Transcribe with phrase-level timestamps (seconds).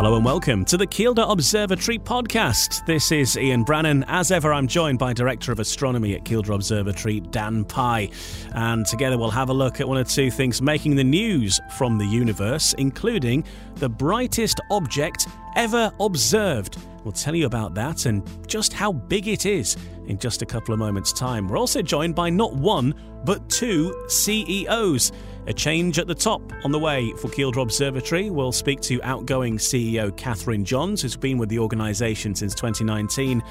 [0.00, 2.86] Hello and welcome to the Kielder Observatory podcast.
[2.86, 4.02] This is Ian Brannan.
[4.08, 8.08] As ever, I'm joined by Director of Astronomy at Kielder Observatory, Dan Pye.
[8.54, 11.98] And together we'll have a look at one or two things making the news from
[11.98, 13.44] the universe, including
[13.74, 16.78] the brightest object ever observed.
[17.04, 19.76] We'll tell you about that and just how big it is
[20.06, 21.46] in just a couple of moments' time.
[21.46, 22.94] We're also joined by not one,
[23.26, 25.12] but two CEOs.
[25.46, 28.30] A change at the top on the way for Kielder Observatory.
[28.30, 33.42] We'll speak to outgoing CEO Catherine Johns, who's been with the organisation since 2019,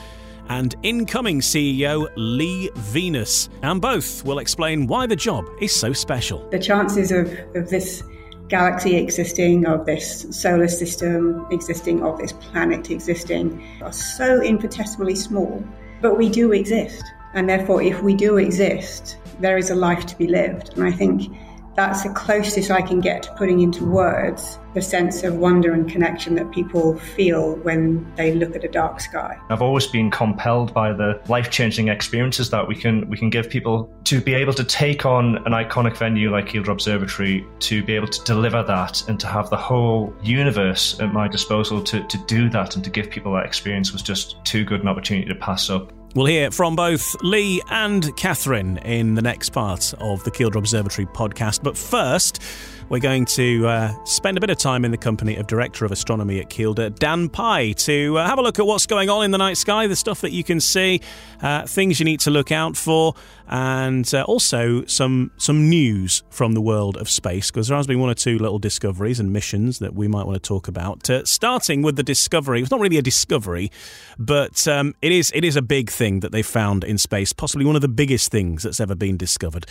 [0.50, 3.50] and incoming CEO Leigh Venus.
[3.64, 6.48] And both will explain why the job is so special.
[6.50, 8.04] The chances of, of this
[8.50, 15.64] galaxy existing, of this solar system existing, of this planet existing are so infinitesimally small.
[16.02, 17.04] But we do exist.
[17.34, 20.74] And therefore, if we do exist, there is a life to be lived.
[20.76, 21.32] And I think
[21.80, 25.90] that's the closest I can get to putting into words the sense of wonder and
[25.90, 29.40] connection that people feel when they look at a dark sky.
[29.50, 33.90] I've always been compelled by the life-changing experiences that we can we can give people
[34.04, 38.08] to be able to take on an iconic venue like Kielder Observatory, to be able
[38.08, 42.50] to deliver that and to have the whole universe at my disposal to, to do
[42.50, 45.70] that and to give people that experience was just too good an opportunity to pass
[45.70, 45.94] up.
[46.16, 51.06] We'll hear from both Leigh and Catherine in the next part of the Kielder Observatory
[51.06, 51.62] podcast.
[51.62, 52.42] But first,
[52.90, 55.92] we're going to uh, spend a bit of time in the company of Director of
[55.92, 59.30] Astronomy at Kielder, Dan Pye, to uh, have a look at what's going on in
[59.30, 61.00] the night sky, the stuff that you can see,
[61.44, 63.14] uh, things you need to look out for,
[63.48, 68.00] and uh, also some some news from the world of space, because there has been
[68.00, 71.08] one or two little discoveries and missions that we might want to talk about.
[71.10, 73.72] Uh, starting with the discovery, it's not really a discovery,
[74.18, 77.66] but um, it is it is a big thing that they found in space, possibly
[77.66, 79.68] one of the biggest things that's ever been discovered.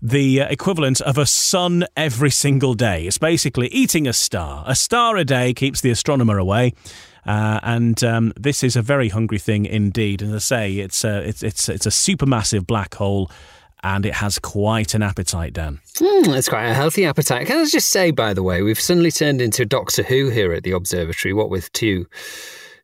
[0.00, 3.06] the uh, equivalent of a sun every single day.
[3.06, 4.64] It's basically eating a star.
[4.66, 6.74] A star a day keeps the astronomer away.
[7.26, 10.22] Uh, and um, this is a very hungry thing indeed.
[10.22, 13.30] And as I say, it's a, it's, it's, it's a supermassive black hole
[13.82, 15.80] and it has quite an appetite, Dan.
[15.96, 17.46] Mm, it's quite a healthy appetite.
[17.46, 20.62] Can I just say, by the way, we've suddenly turned into Doctor Who here at
[20.62, 22.06] the observatory, what with two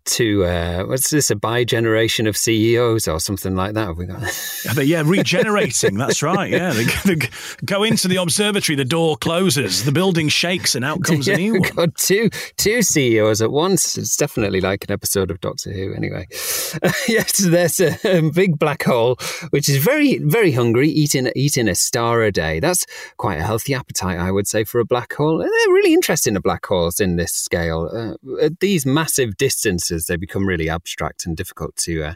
[0.05, 3.89] to uh, what's this a bi generation of CEOs or something like that?
[3.89, 4.87] Have we got?
[4.87, 5.97] yeah, regenerating.
[5.97, 6.51] that's right.
[6.51, 6.85] Yeah, they,
[7.15, 7.29] they,
[7.65, 11.39] go into the observatory, the door closes, the building shakes, and out comes yeah, a
[11.39, 11.71] new one.
[11.75, 13.97] Got two two CEOs at once.
[13.97, 15.95] It's definitely like an episode of Doctor Who.
[15.95, 16.27] Anyway,
[17.09, 19.17] yes, there's a, a, big black hole
[19.51, 22.61] which is very very hungry, eating eating a star a day.
[22.61, 22.85] That's
[23.17, 25.39] quite a healthy appetite, I would say, for a black hole.
[25.39, 26.35] They're really interesting.
[26.35, 31.27] The black holes in this scale, uh, at these massive distances they become really abstract
[31.27, 32.15] and difficult to, uh,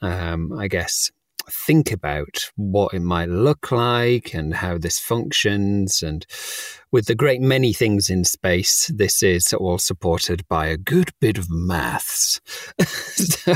[0.00, 1.10] um, I guess,
[1.50, 6.02] think about what it might look like and how this functions.
[6.02, 6.26] And
[6.94, 11.36] with the great many things in space, this is all supported by a good bit
[11.36, 12.40] of maths.
[12.86, 13.52] so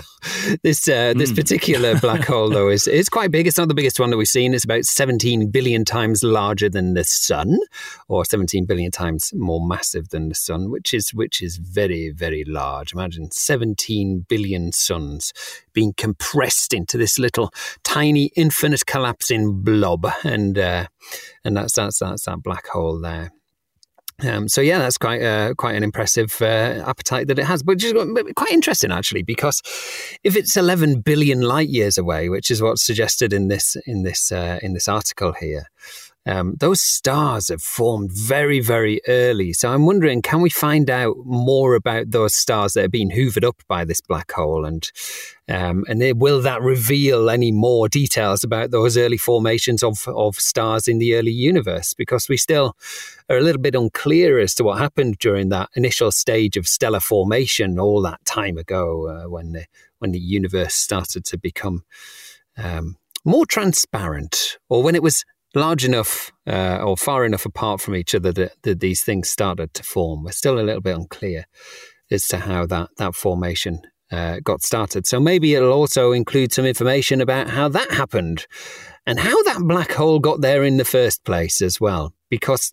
[0.64, 1.36] this uh, this mm.
[1.36, 3.46] particular black hole, though, is is quite big.
[3.46, 4.54] It's not the biggest one that we've seen.
[4.54, 7.58] It's about 17 billion times larger than the sun,
[8.08, 12.42] or 17 billion times more massive than the sun, which is which is very very
[12.44, 12.92] large.
[12.92, 15.32] Imagine 17 billion suns
[15.72, 17.52] being compressed into this little
[17.84, 20.88] tiny infinite collapsing blob, and uh,
[21.44, 23.27] and that's that's that's that black hole there.
[24.20, 27.78] Um, so yeah, that's quite uh, quite an impressive uh, appetite that it has, but
[27.78, 27.94] just
[28.34, 29.62] quite interesting actually, because
[30.24, 34.32] if it's 11 billion light years away, which is what's suggested in this in this
[34.32, 35.70] uh, in this article here,
[36.28, 39.54] um, those stars have formed very, very early.
[39.54, 43.44] So I'm wondering, can we find out more about those stars that are being hoovered
[43.44, 44.90] up by this black hole, and
[45.48, 50.86] um, and will that reveal any more details about those early formations of of stars
[50.86, 51.94] in the early universe?
[51.94, 52.76] Because we still
[53.30, 57.00] are a little bit unclear as to what happened during that initial stage of stellar
[57.00, 59.64] formation all that time ago, uh, when the
[59.98, 61.84] when the universe started to become
[62.58, 65.24] um, more transparent, or when it was
[65.54, 69.74] large enough uh, or far enough apart from each other that, that, these things started
[69.74, 70.24] to form.
[70.24, 71.46] We're still a little bit unclear
[72.10, 75.06] as to how that, that formation uh, got started.
[75.06, 78.46] So maybe it'll also include some information about how that happened
[79.06, 82.14] and how that black hole got there in the first place as well.
[82.30, 82.72] Because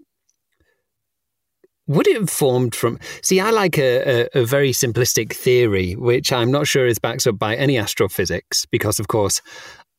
[1.88, 3.00] would it have formed from?
[3.22, 7.28] See, I like a, a, a, very simplistic theory, which I'm not sure is backed
[7.28, 9.42] up by any astrophysics, because of course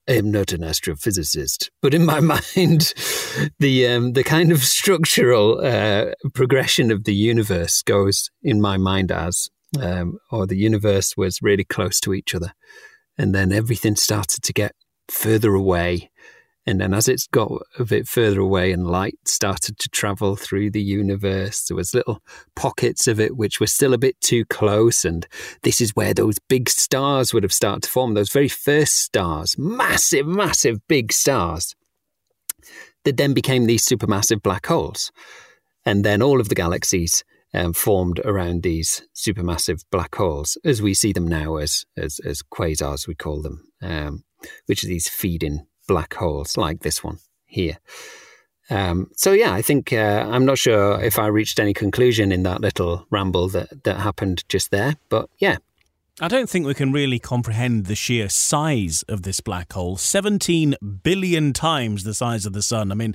[0.08, 1.70] I am not an astrophysicist.
[1.82, 2.20] But in my
[2.54, 2.94] mind,
[3.58, 9.10] the um, the kind of structural uh, progression of the universe goes in my mind
[9.10, 9.48] as,
[9.80, 12.52] um, or the universe was really close to each other,
[13.18, 14.72] and then everything started to get
[15.08, 16.10] further away
[16.66, 20.70] and then as it's got a bit further away and light started to travel through
[20.70, 22.20] the universe, there was little
[22.56, 25.04] pockets of it which were still a bit too close.
[25.04, 25.26] And
[25.62, 29.56] this is where those big stars would have started to form, those very first stars,
[29.56, 31.76] massive, massive big stars
[33.04, 35.12] that then became these supermassive black holes.
[35.84, 37.22] And then all of the galaxies
[37.54, 42.42] um, formed around these supermassive black holes, as we see them now as as, as
[42.42, 44.24] quasars, we call them, um,
[44.66, 47.78] which are these feeding black holes like this one here.
[48.68, 52.42] Um, so yeah, I think uh, I'm not sure if I reached any conclusion in
[52.42, 55.58] that little ramble that that happened just there, but yeah.
[56.18, 59.98] I don't think we can really comprehend the sheer size of this black hole.
[59.98, 62.90] 17 billion times the size of the sun.
[62.90, 63.14] I mean,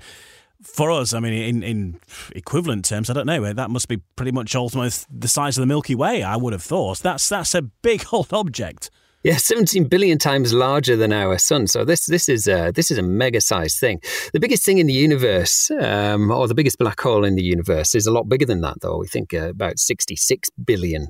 [0.62, 2.00] for us, I mean, in, in
[2.36, 3.54] equivalent terms, I don't know.
[3.54, 6.22] That must be pretty much almost the size of the Milky Way.
[6.22, 8.92] I would have thought that's that's a big old object.
[9.24, 11.68] Yeah, 17 billion times larger than our sun.
[11.68, 14.02] So this this is a, this is a mega sized thing.
[14.34, 17.94] The biggest thing in the universe, um, or the biggest black hole in the universe,
[17.94, 18.98] is a lot bigger than that, though.
[18.98, 21.10] We think uh, about 66 billion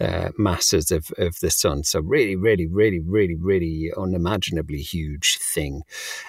[0.00, 1.84] uh, masses of, of the sun.
[1.84, 5.82] So really, really, really, really, really unimaginably huge thing.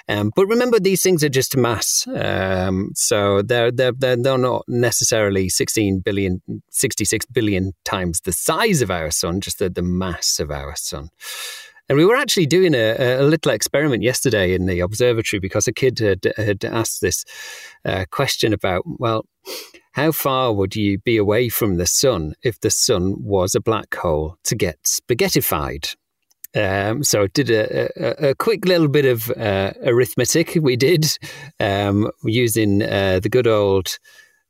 [0.08, 2.06] Um, but remember, these things are just mass.
[2.08, 8.90] Um, so they're, they're, they're, not necessarily 16 billion, 66 billion times the size of
[8.90, 11.10] our sun, just the, the mass of our sun.
[11.88, 15.72] And we were actually doing a, a, little experiment yesterday in the observatory because a
[15.72, 17.24] kid had, had asked this
[17.84, 19.24] uh, question about, well,
[19.92, 23.94] how far would you be away from the sun if the sun was a black
[23.94, 25.96] hole to get spaghettified?
[26.54, 30.56] Um, so did a, a, a, quick little bit of uh, arithmetic.
[30.60, 31.06] We did
[31.60, 33.98] um, using uh, the good old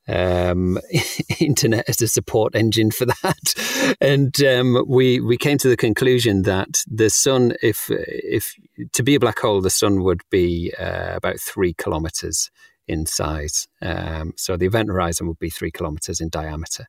[0.08, 0.78] um,
[1.40, 6.42] internet as a support engine for that, and um, we we came to the conclusion
[6.42, 8.54] that the sun, if if
[8.92, 12.50] to be a black hole, the sun would be uh, about three kilometers
[12.86, 13.68] in size.
[13.82, 16.86] Um, so the event horizon would be three kilometers in diameter.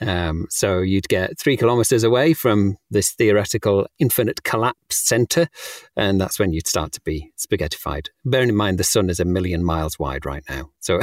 [0.00, 5.48] Um, so you'd get three kilometers away from this theoretical infinite collapse center,
[5.96, 8.08] and that's when you'd start to be spaghettified.
[8.24, 11.00] Bearing in mind the sun is a million miles wide right now, so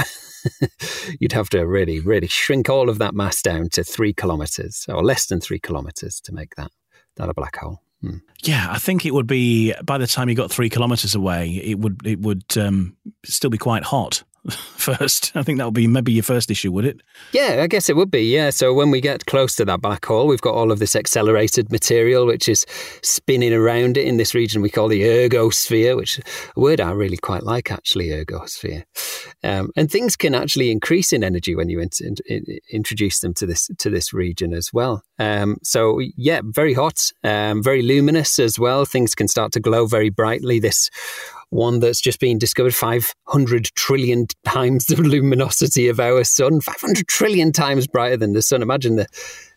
[1.20, 5.02] you'd have to really, really shrink all of that mass down to three kilometers or
[5.02, 6.70] less than three kilometers to make that
[7.16, 7.80] that a black hole.
[8.00, 8.18] Hmm.
[8.42, 11.78] Yeah, I think it would be by the time you got three kilometers away, it
[11.78, 14.24] would it would um, still be quite hot.
[14.50, 15.32] first.
[15.36, 17.00] I think that would be maybe your first issue, would it?
[17.32, 18.22] Yeah, I guess it would be.
[18.22, 18.50] Yeah.
[18.50, 21.70] So when we get close to that black hole, we've got all of this accelerated
[21.70, 22.66] material which is
[23.02, 26.18] spinning around it in this region we call the ergosphere, which
[26.56, 28.84] a word I really quite like actually, ergosphere.
[29.44, 33.34] Um, and things can actually increase in energy when you in, in, in, introduce them
[33.34, 35.02] to this to this region as well.
[35.18, 38.84] Um, so yeah, very hot, um, very luminous as well.
[38.84, 40.58] Things can start to glow very brightly.
[40.58, 40.90] This
[41.52, 47.52] one that's just been discovered 500 trillion times the luminosity of our sun, 500 trillion
[47.52, 48.62] times brighter than the sun.
[48.62, 49.06] Imagine the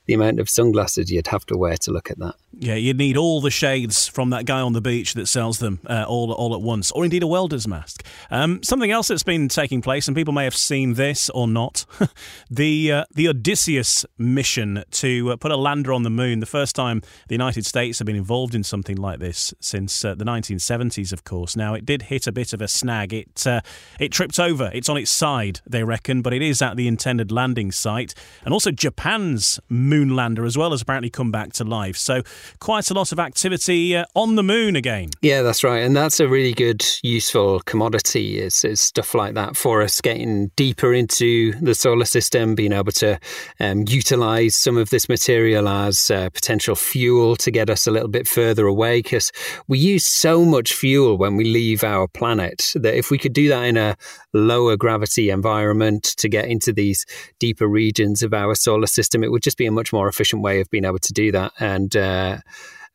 [0.06, 2.36] the amount of sunglasses you'd have to wear to look at that.
[2.58, 5.80] Yeah, you'd need all the shades from that guy on the beach that sells them
[5.88, 8.06] uh, all all at once, or indeed a welder's mask.
[8.32, 11.86] Um, something else that's been taking place, and people may have seen this or not,
[12.50, 16.40] the uh, the Odysseus mission to uh, put a lander on the moon.
[16.40, 20.16] The first time the United States have been involved in something like this since uh,
[20.16, 21.58] the 1970s, of course.
[21.58, 23.14] Now it did hit a bit of a snag.
[23.14, 23.62] It uh,
[24.00, 24.72] it tripped over.
[24.74, 28.14] It's on its side, they reckon, but it is at the intended landing site,
[28.46, 31.96] and also Japan's moon lander as well has apparently come back to life.
[31.96, 32.24] So
[32.60, 35.12] quite a lot of activity uh, on the moon again.
[35.22, 35.80] Yeah, that's right.
[35.80, 40.48] And that's a really good, useful commodity is, is stuff like that for us getting
[40.56, 43.20] deeper into the solar system, being able to
[43.60, 48.10] um, utilize some of this material as uh, potential fuel to get us a little
[48.10, 49.32] bit further away because
[49.68, 53.48] we use so much fuel when we leave our planet that if we could do
[53.50, 53.96] that in a
[54.34, 57.06] lower gravity environment to get into these
[57.40, 60.62] deeper regions of our solar system, it would just be a much more efficient way
[60.62, 61.54] of being able to do that.
[61.60, 62.38] And uh,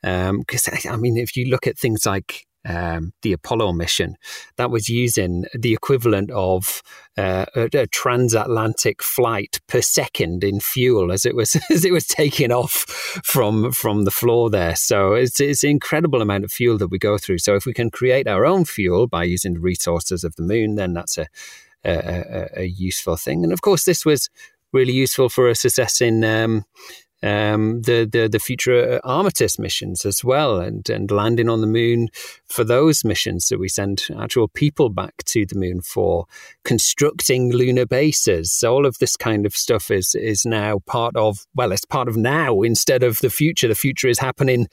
[0.02, 4.16] because um, I mean, if you look at things like um, the Apollo mission,
[4.56, 6.82] that was using the equivalent of
[7.16, 12.06] uh, a, a, transatlantic flight per second in fuel as it was as it was
[12.06, 12.73] taking off
[13.25, 14.76] from from the floor there.
[14.76, 17.38] So it's it's an incredible amount of fuel that we go through.
[17.38, 20.75] So if we can create our own fuel by using the resources of the moon,
[20.75, 21.26] then that's a
[21.85, 23.42] a, a, a useful thing.
[23.42, 24.28] And of course, this was
[24.73, 26.65] really useful for us assessing um,
[27.23, 32.09] um, the, the the future Artemis missions as well, and and landing on the moon
[32.47, 33.49] for those missions.
[33.49, 36.27] that we send actual people back to the moon for
[36.65, 38.53] constructing lunar bases.
[38.53, 42.09] So all of this kind of stuff is is now part of well, it's part
[42.09, 43.69] of now instead of the future.
[43.69, 44.69] The future is happening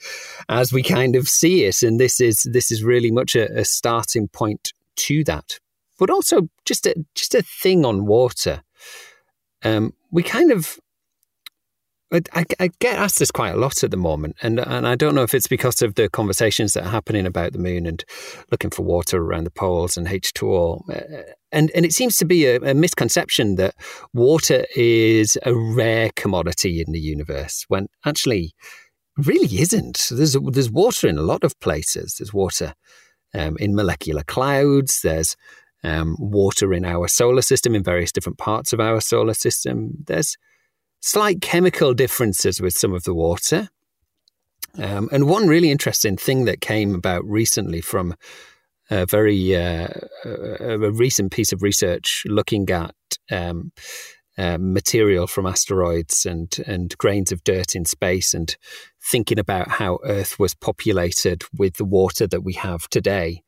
[0.48, 3.64] as we kind of see it, and this is this is really much a, a
[3.64, 5.58] starting point to that.
[5.98, 8.62] But also just a just a thing on water.
[9.64, 10.78] Um, we kind of
[12.10, 15.14] I, I, get asked this quite a lot at the moment, and and I don't
[15.14, 18.02] know if it's because of the conversations that are happening about the moon and
[18.50, 21.22] looking for water around the poles and H2O, uh,
[21.52, 23.74] and and it seems to be a, a misconception that
[24.14, 28.52] water is a rare commodity in the universe when actually
[29.18, 30.08] really isn't.
[30.10, 32.14] There's there's water in a lot of places.
[32.18, 32.72] There's water
[33.34, 35.00] um, in molecular clouds.
[35.02, 35.36] There's
[35.84, 39.92] um, water in our solar system in various different parts of our solar system.
[40.06, 40.36] There's
[41.00, 43.68] slight chemical differences with some of the water.
[44.76, 48.14] Um, and one really interesting thing that came about recently from
[48.90, 49.88] a very uh,
[50.24, 52.94] a recent piece of research looking at
[53.30, 53.72] um,
[54.36, 58.56] uh, material from asteroids and and grains of dirt in space and
[59.02, 63.42] thinking about how Earth was populated with the water that we have today.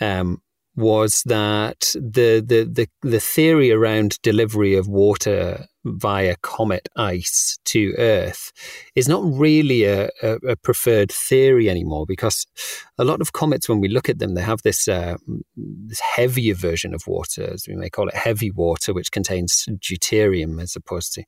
[0.00, 0.42] Um,
[0.76, 7.94] was that the, the the the theory around delivery of water via comet ice to
[7.96, 8.52] Earth
[8.94, 12.44] is not really a, a, a, preferred theory anymore because
[12.98, 15.16] a lot of comets, when we look at them, they have this uh,
[15.56, 20.60] this heavier version of water, as we may call it, heavy water, which contains deuterium
[20.60, 21.24] as opposed to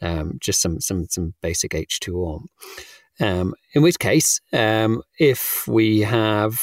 [0.00, 2.44] um, just some some some basic H two O.
[3.20, 6.60] Um, in which case, um, if we have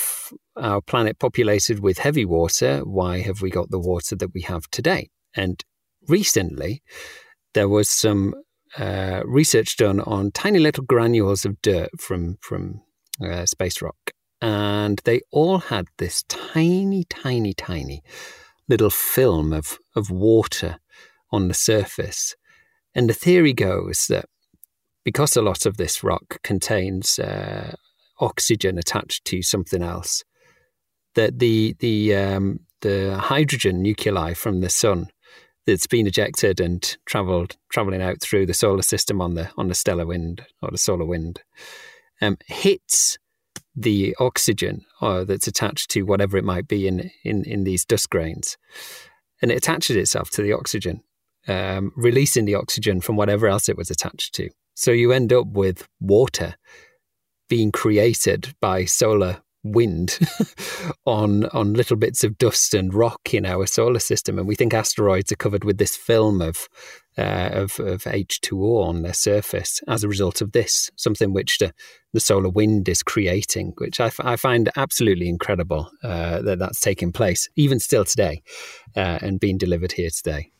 [0.55, 4.69] our planet populated with heavy water, why have we got the water that we have
[4.71, 5.09] today?
[5.35, 5.61] And
[6.07, 6.81] recently,
[7.53, 8.35] there was some
[8.77, 12.81] uh, research done on tiny little granules of dirt from from
[13.21, 18.01] uh, space rock, and they all had this tiny, tiny, tiny
[18.67, 20.79] little film of of water
[21.31, 22.35] on the surface.
[22.93, 24.25] And the theory goes that
[25.05, 27.75] because a lot of this rock contains uh,
[28.19, 30.25] oxygen attached to something else,
[31.13, 35.07] that the the um, the hydrogen nuclei from the sun
[35.65, 39.75] that's been ejected and traveled traveling out through the solar system on the on the
[39.75, 41.41] stellar wind or the solar wind
[42.21, 43.17] um, hits
[43.75, 48.09] the oxygen uh, that's attached to whatever it might be in, in, in these dust
[48.09, 48.57] grains,
[49.41, 51.03] and it attaches itself to the oxygen,
[51.47, 54.49] um, releasing the oxygen from whatever else it was attached to.
[54.75, 56.55] So you end up with water
[57.49, 60.19] being created by solar wind
[61.05, 64.73] on on little bits of dust and rock in our solar system, and we think
[64.73, 66.67] asteroids are covered with this film of
[67.17, 71.73] uh, of, of H2O on their surface as a result of this, something which the,
[72.13, 76.81] the solar wind is creating, which I, f- I find absolutely incredible uh, that that's
[76.81, 78.43] taking place, even still today,
[78.97, 80.51] uh, and being delivered here today.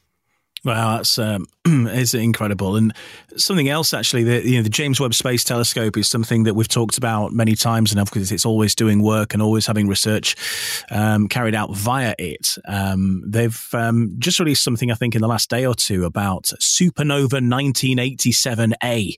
[0.66, 1.46] Wow, that's um,
[2.14, 2.76] incredible.
[2.76, 2.92] And
[3.38, 6.68] something else, actually, the you know the James Webb Space Telescope is something that we've
[6.68, 10.36] talked about many times enough because it's always doing work and always having research
[10.90, 12.56] um, carried out via it.
[12.68, 16.46] Um, they've um, just released something, I think, in the last day or two about
[16.60, 19.14] supernova 1987A,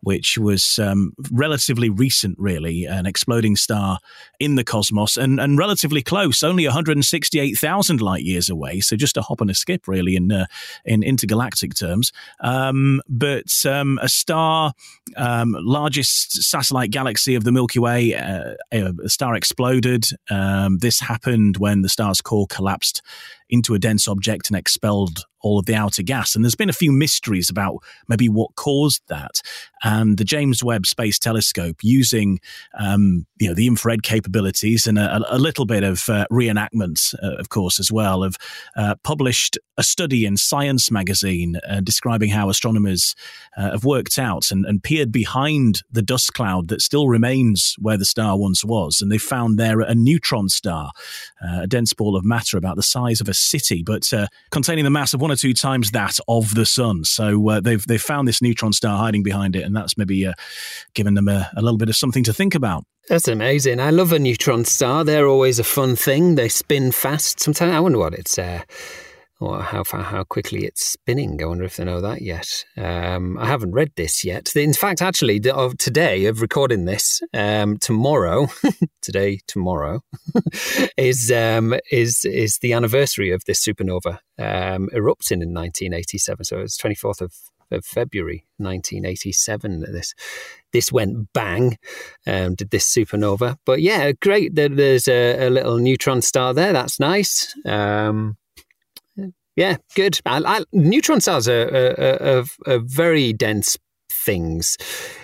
[0.00, 3.98] which was um, relatively recent, really, an exploding star
[4.40, 8.80] in the cosmos and and relatively close, only 168,000 light years away.
[8.80, 10.46] So just a hop and a skip, really, in uh,
[10.86, 12.12] in intergalactic terms.
[12.40, 14.72] Um, but um, a star,
[15.16, 20.06] um, largest satellite galaxy of the Milky Way, uh, a star exploded.
[20.30, 23.02] Um, this happened when the star's core collapsed
[23.48, 26.34] into a dense object and expelled all of the outer gas.
[26.34, 27.76] And there's been a few mysteries about
[28.08, 29.40] maybe what caused that.
[29.84, 32.40] And the James Webb Space Telescope, using
[32.78, 37.36] um, you know the infrared capabilities and a, a little bit of uh, reenactment, uh,
[37.36, 38.36] of course, as well, have
[38.76, 43.14] uh, published a study in Science magazine uh, describing how astronomers
[43.56, 47.98] uh, have worked out and, and, peered behind the dust cloud that still remains where
[47.98, 50.90] the star once was, and they found there a neutron star,
[51.46, 54.84] uh, a dense ball of matter about the size of a city, but uh, containing
[54.84, 57.04] the mass of one or two times that of the sun.
[57.04, 60.32] So uh, they've they've found this neutron star hiding behind it, and that's maybe uh,
[60.94, 62.84] given them a, a little bit of something to think about.
[63.08, 63.78] That's amazing.
[63.78, 65.04] I love a neutron star.
[65.04, 66.34] They're always a fun thing.
[66.34, 67.38] They spin fast.
[67.38, 68.62] Sometimes I wonder what it's uh,
[69.38, 71.42] or how far, how quickly it's spinning.
[71.42, 72.64] I wonder if they know that yet.
[72.76, 74.54] Um, I haven't read this yet.
[74.56, 78.48] In fact, actually, today of recording this, um, tomorrow,
[79.02, 80.00] today, tomorrow,
[80.96, 86.44] is um, is is the anniversary of this supernova um, erupting in 1987.
[86.44, 87.32] So it's 24th of
[87.72, 90.14] of February 1987 this
[90.72, 91.76] this went bang
[92.26, 97.00] um, did this supernova but yeah great there's a, a, little neutron star there that's
[97.00, 98.36] nice um,
[99.56, 100.20] yeah, good.
[100.26, 103.78] I, I, neutron stars are, are, are, are very dense
[104.12, 104.76] things.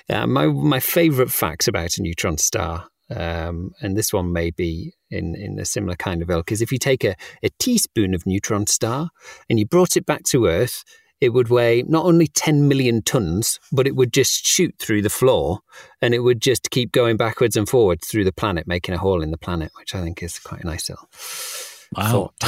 [0.09, 4.95] Uh, my my favourite facts about a neutron star, um, and this one may be
[5.11, 8.27] in, in a similar kind of ilk, is if you take a, a teaspoon of
[8.27, 9.11] neutron star
[9.51, 10.83] and you brought it back to Earth,
[11.21, 15.11] it would weigh not only 10 million tons, but it would just shoot through the
[15.11, 15.61] floor
[16.01, 19.23] and it would just keep going backwards and forwards through the planet, making a hole
[19.23, 21.09] in the planet, which I think is quite a nice little
[21.97, 22.33] Wow.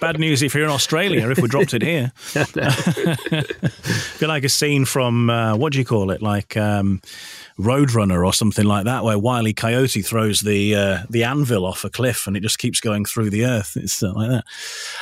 [0.00, 2.12] Bad news if you're in Australia, if we dropped it here.
[4.16, 6.20] Feel like a scene from, uh, what do you call it?
[6.22, 7.00] Like um,
[7.58, 11.90] Roadrunner or something like that, where Wiley Coyote throws the uh, the anvil off a
[11.90, 13.76] cliff and it just keeps going through the earth.
[13.76, 14.44] It's uh, like that.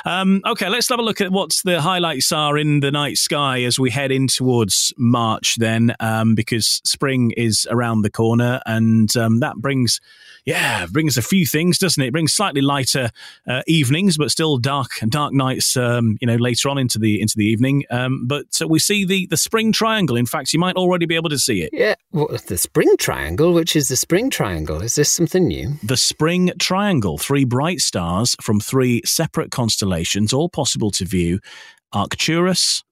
[0.05, 3.63] Um, okay, let's have a look at what the highlights are in the night sky
[3.63, 9.17] as we head in towards March then, um, because spring is around the corner and
[9.17, 10.01] um, that brings
[10.45, 12.09] yeah, brings a few things, doesn't it?
[12.09, 13.11] it brings slightly lighter
[13.47, 15.77] uh, evenings, but still dark dark nights.
[15.77, 17.85] Um, you know, later on into the into the evening.
[17.91, 20.17] Um, but uh, we see the the spring triangle.
[20.17, 21.71] In fact, you might already be able to see it.
[21.73, 23.53] Yeah, well, the spring triangle.
[23.53, 24.83] Which is the spring triangle?
[24.83, 25.75] Is this something new?
[25.83, 27.19] The spring triangle.
[27.19, 31.41] Three bright stars from three separate constellations, all possible to view.
[31.93, 32.85] Arcturus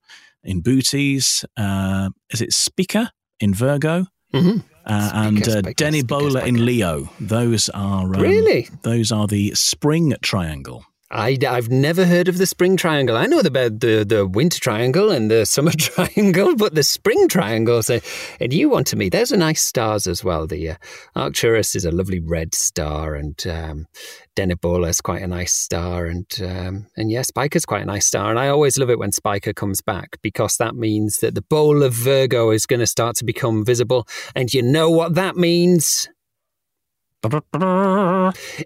[0.42, 1.44] in Bootes.
[1.56, 4.06] Uh, is it Spica in Virgo?
[4.34, 4.58] Mm-hmm
[4.88, 7.10] uh, and uh, Denebola in Leo.
[7.20, 10.84] Those are um, really those are the spring triangle.
[11.10, 13.16] I, I've never heard of the spring triangle.
[13.16, 17.82] I know about the, the winter triangle and the summer triangle, but the spring triangle.
[17.82, 18.00] So,
[18.40, 20.46] and you want to meet, Those are nice stars as well.
[20.46, 20.76] The uh,
[21.16, 23.86] Arcturus is a lovely red star, and um,
[24.36, 28.28] Denebola is quite a nice star, and um, and yeah, Spica's quite a nice star.
[28.28, 31.82] And I always love it when Spica comes back because that means that the bowl
[31.82, 34.06] of Virgo is going to start to become visible.
[34.36, 36.08] And you know what that means?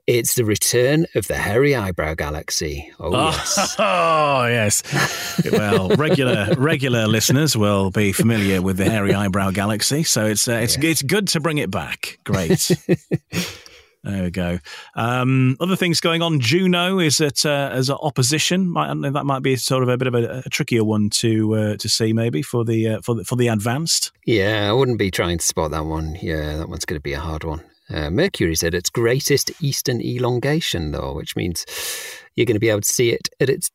[0.07, 2.93] It's the return of the hairy eyebrow galaxy.
[3.01, 3.77] Oh, oh yes.
[3.79, 5.43] Oh yes.
[5.51, 10.53] well, regular regular listeners will be familiar with the hairy eyebrow galaxy, so it's uh,
[10.53, 12.19] it's it's good to bring it back.
[12.25, 12.71] Great.
[14.05, 14.59] There we go.
[14.97, 16.41] Um, other things going on.
[16.41, 18.69] Juno is at uh, as an opposition.
[18.69, 21.77] Might, that might be sort of a bit of a, a trickier one to uh,
[21.77, 24.11] to see maybe for the uh, for the, for the advanced.
[24.27, 26.17] Yeah, I wouldn't be trying to spot that one.
[26.21, 27.63] Yeah, that one's going to be a hard one.
[27.93, 31.67] Uh, Mercury's at its greatest eastern elongation, though, which means
[32.35, 33.71] you're going to be able to see it at its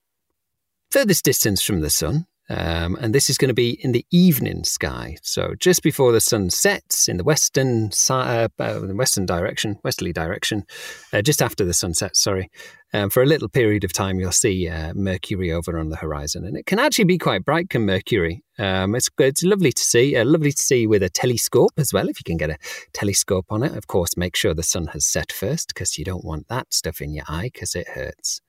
[0.91, 2.25] furthest distance from the sun.
[2.49, 5.17] Um, and this is going to be in the evening sky.
[5.21, 10.63] So just before the sun sets in the western uh, uh, western direction, westerly direction,
[11.11, 12.49] uh, just after the sun sets, sorry,
[12.93, 16.45] um, for a little period of time, you'll see uh, Mercury over on the horizon.
[16.45, 18.43] And it can actually be quite bright, can Mercury.
[18.59, 22.09] Um, it's, it's lovely to see, uh, lovely to see with a telescope as well,
[22.09, 22.57] if you can get a
[22.93, 23.75] telescope on it.
[23.75, 27.01] Of course, make sure the sun has set first because you don't want that stuff
[27.01, 28.41] in your eye because it hurts.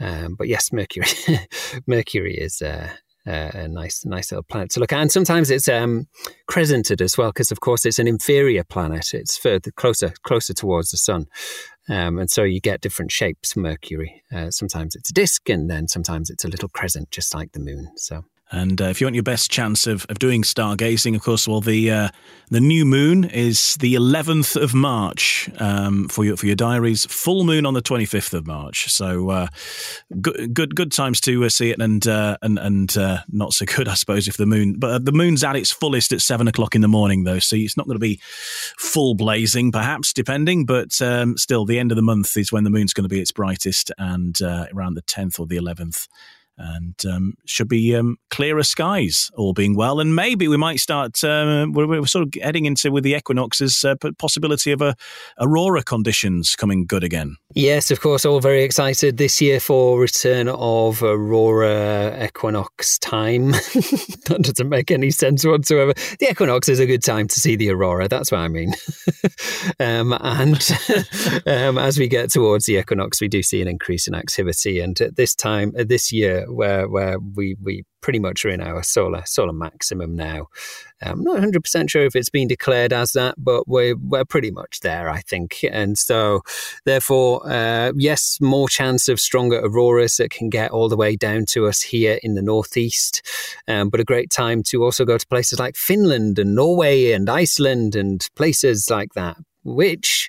[0.00, 1.06] Um, but yes, Mercury,
[1.86, 2.88] Mercury is uh,
[3.26, 5.00] uh, a nice, nice little planet to look at.
[5.00, 6.06] And sometimes it's um,
[6.46, 9.12] crescented as well, because of course it's an inferior planet.
[9.12, 11.26] It's further closer, closer towards the sun,
[11.88, 13.56] um, and so you get different shapes.
[13.56, 14.22] Mercury.
[14.32, 17.60] Uh, sometimes it's a disk, and then sometimes it's a little crescent, just like the
[17.60, 17.90] moon.
[17.96, 21.46] So and uh, if you want your best chance of, of doing stargazing, of course,
[21.46, 22.08] well, the uh,
[22.50, 27.04] the new moon is the 11th of March um, for your for your diaries.
[27.06, 28.90] Full moon on the 25th of March.
[28.90, 29.48] So uh,
[30.20, 33.66] good good good times to uh, see it, and uh, and and uh, not so
[33.66, 34.76] good, I suppose, if the moon.
[34.78, 37.76] But the moon's at its fullest at seven o'clock in the morning, though, so it's
[37.76, 38.18] not going to be
[38.78, 40.64] full blazing, perhaps, depending.
[40.64, 43.20] But um, still, the end of the month is when the moon's going to be
[43.20, 46.08] its brightest, and around the 10th or the 11th
[46.58, 50.00] and um, should be um, clearer skies, all being well.
[50.00, 51.22] And maybe we might start.
[51.22, 54.96] Uh, we're, we're, sort of heading into with the equinoxes uh, possibility of a
[55.38, 57.36] aurora conditions coming good again.
[57.54, 63.50] Yes, of course, all very excited this year for return of aurora equinox time.
[63.52, 65.94] that doesn't make any sense whatsoever.
[66.18, 68.08] The equinox is a good time to see the aurora.
[68.08, 68.74] That's what I mean.
[69.80, 70.70] um, and
[71.46, 74.80] um, as we get towards the equinox, we do see an increase in activity.
[74.80, 78.82] And at this time, this year, where where we we pretty much are in our
[78.82, 80.46] solar solar maximum now.
[81.02, 84.50] I'm not 100 percent sure if it's been declared as that, but we're we're pretty
[84.50, 85.64] much there, I think.
[85.70, 86.42] And so,
[86.84, 91.44] therefore, uh, yes, more chance of stronger auroras that can get all the way down
[91.50, 93.22] to us here in the northeast.
[93.66, 97.28] Um, but a great time to also go to places like Finland and Norway and
[97.28, 100.28] Iceland and places like that, which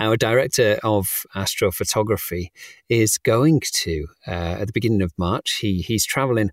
[0.00, 2.48] our director of astrophotography
[2.88, 5.58] is going to uh, at the beginning of March.
[5.60, 6.50] He he's traveling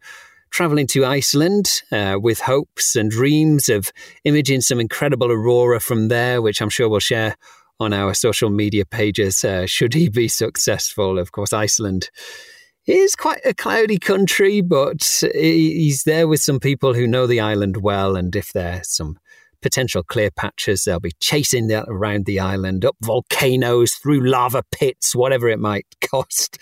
[0.49, 3.91] traveling to Iceland uh, with hopes and dreams of
[4.23, 7.35] imaging some incredible aurora from there, which I'm sure we'll share
[7.79, 9.43] on our social media pages.
[9.43, 12.09] Uh, should he be successful, of course, Iceland
[12.85, 17.77] is quite a cloudy country, but he's there with some people who know the island
[17.77, 19.19] well, and if there's some
[19.61, 20.83] potential clear patches.
[20.83, 25.85] They'll be chasing that around the island, up volcanoes, through lava pits, whatever it might
[26.01, 26.57] cost,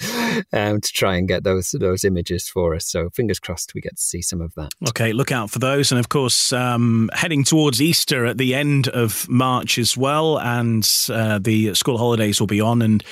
[0.54, 2.86] um, to try and get those those images for us.
[2.86, 4.71] So fingers crossed we get to see some of that.
[4.89, 8.88] Okay, look out for those, and of course, um, heading towards Easter at the end
[8.89, 13.04] of March as well, and uh, the school holidays will be on, and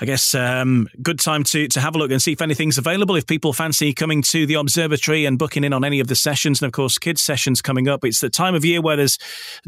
[0.00, 3.16] I guess um, good time to to have a look and see if anything's available.
[3.16, 6.60] If people fancy coming to the observatory and booking in on any of the sessions,
[6.60, 8.04] and of course, kids sessions coming up.
[8.04, 9.18] It's the time of year where there's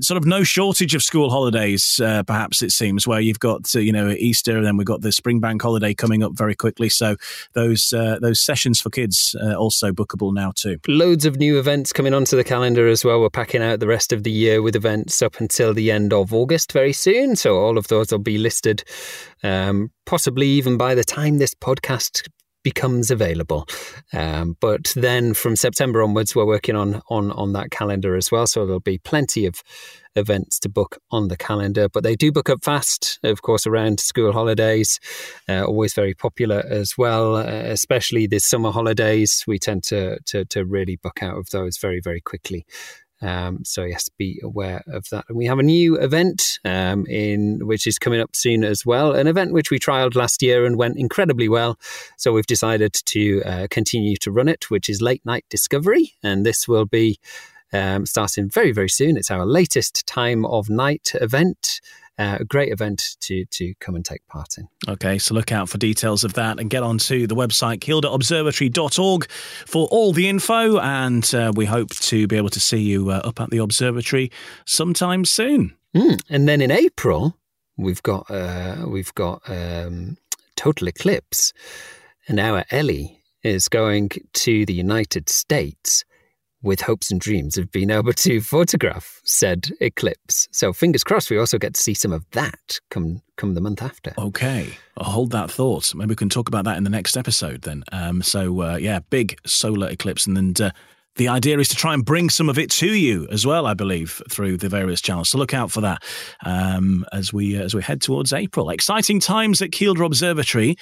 [0.01, 3.79] sort of no shortage of school holidays, uh, perhaps it seems, where you've got, uh,
[3.79, 6.89] you know, Easter and then we've got the spring bank holiday coming up very quickly.
[6.91, 7.17] So
[7.55, 10.79] those uh, those sessions for kids uh, also bookable now too.
[10.89, 13.21] Loads of new events coming onto the calendar as well.
[13.21, 16.33] We're packing out the rest of the year with events up until the end of
[16.33, 17.37] August very soon.
[17.37, 18.85] So all of those will be listed
[19.43, 22.29] um, possibly even by the time this podcast
[22.63, 23.67] becomes available.
[24.13, 28.47] Um, but then from September onwards, we're working on on on that calendar as well.
[28.47, 29.63] So there'll be plenty of
[30.17, 31.89] events to book on the calendar.
[31.89, 34.99] But they do book up fast, of course, around school holidays.
[35.49, 39.45] Uh, always very popular as well, uh, especially the summer holidays.
[39.47, 42.67] We tend to, to to really book out of those very very quickly.
[43.23, 45.25] Um, so yes, be aware of that.
[45.29, 49.13] And we have a new event um, in which is coming up soon as well.
[49.13, 51.79] An event which we trialed last year and went incredibly well.
[52.17, 56.45] So we've decided to uh, continue to run it, which is late night discovery, and
[56.45, 57.19] this will be.
[57.73, 59.17] Um, starting very, very soon.
[59.17, 61.81] It's our latest time of night event
[62.21, 64.69] uh, a great event to to come and take part in.
[64.87, 69.31] Okay, so look out for details of that and get on to the website kielderobservatory.org
[69.31, 70.79] for all the info.
[70.79, 74.31] And uh, we hope to be able to see you uh, up at the observatory
[74.67, 75.75] sometime soon.
[75.97, 76.21] Mm.
[76.29, 77.39] And then in April,
[77.79, 80.19] we've got uh, we've got um,
[80.57, 81.55] total eclipse,
[82.29, 86.05] and our Ellie is going to the United States
[86.63, 90.49] with hopes and dreams of being able to photograph said eclipse.
[90.51, 93.83] So fingers crossed we also get to see some of that come come the month
[93.83, 94.13] after.
[94.19, 95.95] Okay, I'll hold that thought.
[95.95, 97.85] Maybe we can talk about that in the next episode then.
[97.93, 100.55] Um, so uh, yeah, big solar eclipse, and then.
[100.69, 100.71] Uh,
[101.17, 103.75] the idea is to try and bring some of it to you as well, I
[103.75, 105.29] believe, through the various channels.
[105.29, 106.03] So look out for that
[106.47, 108.71] um, as we uh, as we head towards April.
[108.71, 110.77] Exciting times at Kielder Observatory.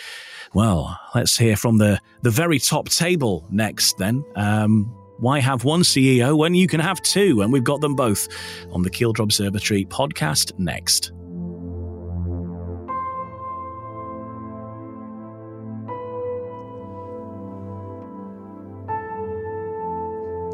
[0.55, 3.97] Well, let's hear from the the very top table next.
[3.99, 7.43] Then um, why have one CEO when you can have two?
[7.43, 8.29] And we've got them both
[8.73, 11.13] on the Kielder Observatory podcast next.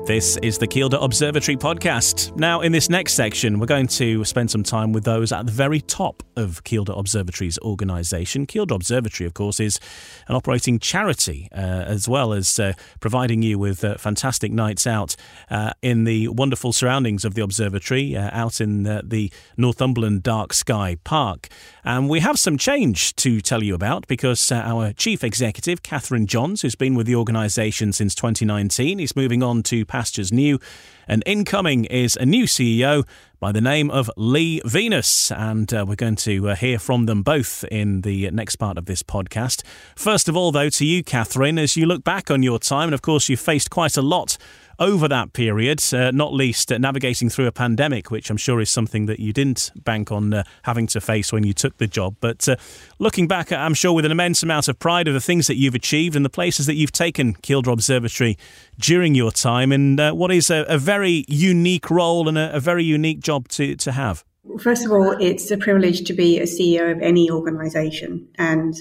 [0.06, 2.36] This is the Kielder Observatory podcast.
[2.36, 5.52] Now, in this next section, we're going to spend some time with those at the
[5.52, 8.46] very top of Kielder Observatory's organisation.
[8.46, 9.80] Kielder Observatory, of course, is
[10.28, 15.16] an operating charity uh, as well as uh, providing you with uh, fantastic nights out
[15.48, 20.98] uh, in the wonderful surroundings of the observatory uh, out in the Northumberland Dark Sky
[21.04, 21.48] Park.
[21.86, 26.62] And we have some change to tell you about because our chief executive, Catherine Johns,
[26.62, 30.58] who's been with the organisation since 2019, is moving on to pastures new.
[31.06, 33.06] And incoming is a new CEO
[33.38, 35.30] by the name of Leigh Venus.
[35.30, 38.86] And uh, we're going to uh, hear from them both in the next part of
[38.86, 39.62] this podcast.
[39.94, 42.94] First of all, though, to you, Catherine, as you look back on your time, and
[42.94, 44.38] of course, you've faced quite a lot
[44.78, 48.70] over that period, uh, not least uh, navigating through a pandemic, which I'm sure is
[48.70, 52.16] something that you didn't bank on uh, having to face when you took the job.
[52.20, 52.56] But uh,
[52.98, 55.74] looking back, I'm sure with an immense amount of pride of the things that you've
[55.74, 58.36] achieved and the places that you've taken Kielder Observatory
[58.78, 62.60] during your time, and uh, what is a, a, very unique role and a, a
[62.60, 64.24] very unique job to, to have.
[64.60, 68.74] First of all, it's a privilege to be a CEO of any organisation, and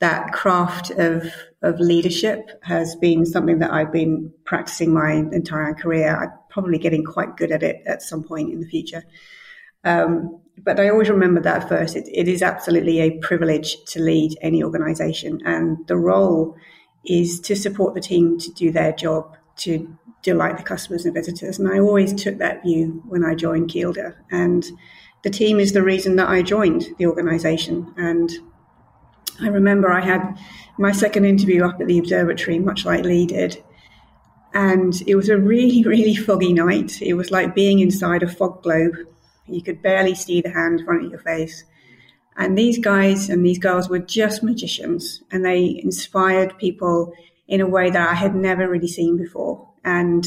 [0.00, 1.30] that craft of
[1.62, 6.16] of leadership has been something that I've been practicing my entire career.
[6.16, 9.02] I'm probably getting quite good at it at some point in the future.
[9.82, 11.96] Um, but I always remember that first.
[11.96, 16.56] It, it is absolutely a privilege to lead any organization, and the role
[17.04, 21.58] is to support the team to do their job to delight the customers and visitors.
[21.58, 24.16] And I always took that view when I joined Kielder.
[24.30, 24.64] And
[25.22, 27.92] the team is the reason that I joined the organization.
[27.96, 28.30] And
[29.40, 30.38] I remember I had
[30.78, 33.62] my second interview up at the observatory, much like Leigh did.
[34.54, 37.00] And it was a really, really foggy night.
[37.02, 38.94] It was like being inside a fog globe.
[39.46, 41.64] You could barely see the hand in front of your face.
[42.36, 47.12] And these guys and these girls were just magicians, and they inspired people
[47.48, 49.68] in a way that I had never really seen before.
[49.84, 50.24] And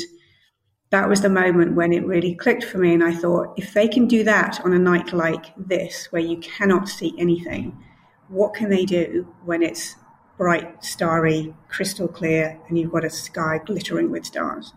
[0.89, 2.93] that was the moment when it really clicked for me.
[2.93, 6.37] And I thought, if they can do that on a night like this, where you
[6.37, 7.81] cannot see anything,
[8.31, 9.95] what can they do when it's
[10.37, 14.73] bright, starry, crystal clear, and you've got a sky glittering with stars?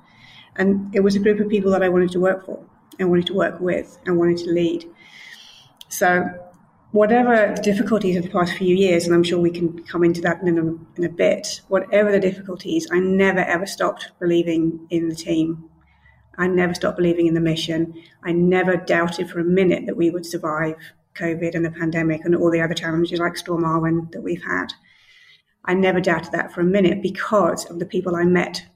[0.56, 2.62] And it was a group of people that I wanted to work for,
[2.98, 4.90] and wanted to work with, and wanted to lead.
[5.88, 6.28] So,
[6.90, 10.42] whatever difficulties of the past few years, and I'm sure we can come into that
[10.42, 15.14] in a, in a bit, whatever the difficulties, I never ever stopped believing in the
[15.14, 15.70] team.
[16.36, 17.94] I never stopped believing in the mission.
[18.24, 20.74] I never doubted for a minute that we would survive
[21.14, 24.72] COVID and the pandemic and all the other challenges like Storm Arwen that we've had.
[25.64, 28.66] I never doubted that for a minute because of the people I met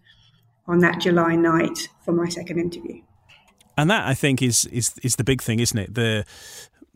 [0.66, 3.02] on that July night for my second interview.
[3.76, 5.94] And that I think is is is the big thing, isn't it?
[5.94, 6.24] The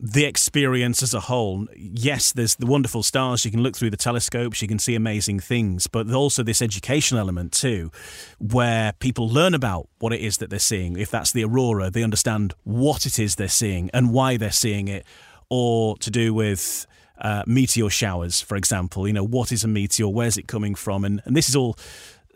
[0.05, 1.65] the experience as a whole.
[1.77, 3.45] Yes, there's the wonderful stars.
[3.45, 7.21] You can look through the telescopes, you can see amazing things, but also this educational
[7.21, 7.89] element too,
[8.37, 10.97] where people learn about what it is that they're seeing.
[10.97, 14.89] If that's the aurora, they understand what it is they're seeing and why they're seeing
[14.89, 15.05] it
[15.55, 16.87] or to do with
[17.21, 19.07] uh, meteor showers, for example.
[19.07, 20.07] You know, what is a meteor?
[20.07, 21.05] Where's it coming from?
[21.05, 21.77] And, and this is all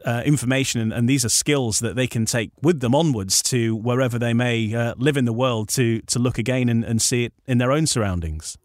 [0.06, 3.76] uh, information and, and, these are skills that they can take with them onwards to
[3.76, 7.24] wherever they may uh, live in the world to, to look again and, and see
[7.26, 8.56] it in their own surroundings.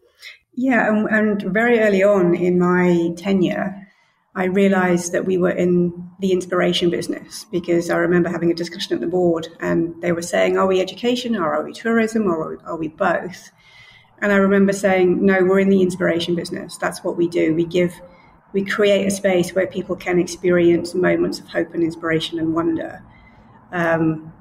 [0.53, 3.75] Yeah, and, and very early on in my tenure,
[4.35, 8.93] I realized that we were in the inspiration business because I remember having a discussion
[8.93, 12.59] at the board and they were saying, Are we education or are we tourism or
[12.63, 13.49] are we both?
[14.21, 16.77] And I remember saying, no, we're in the inspiration business.
[16.77, 17.53] That's what we do.
[17.53, 17.93] We give,
[18.53, 23.03] we create a space where people can experience moments of hope and inspiration and wonder.
[23.71, 24.31] Um,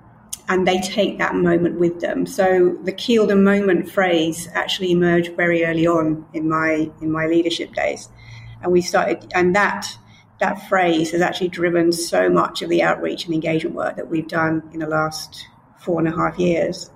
[0.48, 2.26] and they take that moment with them.
[2.26, 7.72] So the Kielder moment phrase actually emerged very early on in my in my leadership
[7.72, 8.08] days,
[8.60, 9.32] and we started.
[9.34, 9.86] And that
[10.40, 14.28] that phrase has actually driven so much of the outreach and engagement work that we've
[14.28, 15.46] done in the last
[15.78, 16.90] four and a half years,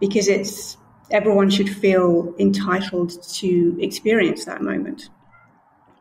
[0.00, 0.78] because it's
[1.12, 5.10] everyone should feel entitled to experience that moment.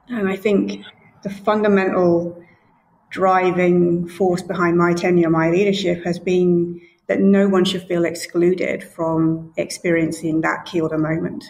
[0.08, 0.84] And I think
[1.24, 2.41] the fundamental
[3.10, 8.84] driving force behind my tenure, my leadership, has been that no one should feel excluded
[8.84, 11.43] from experiencing that Kielder moment.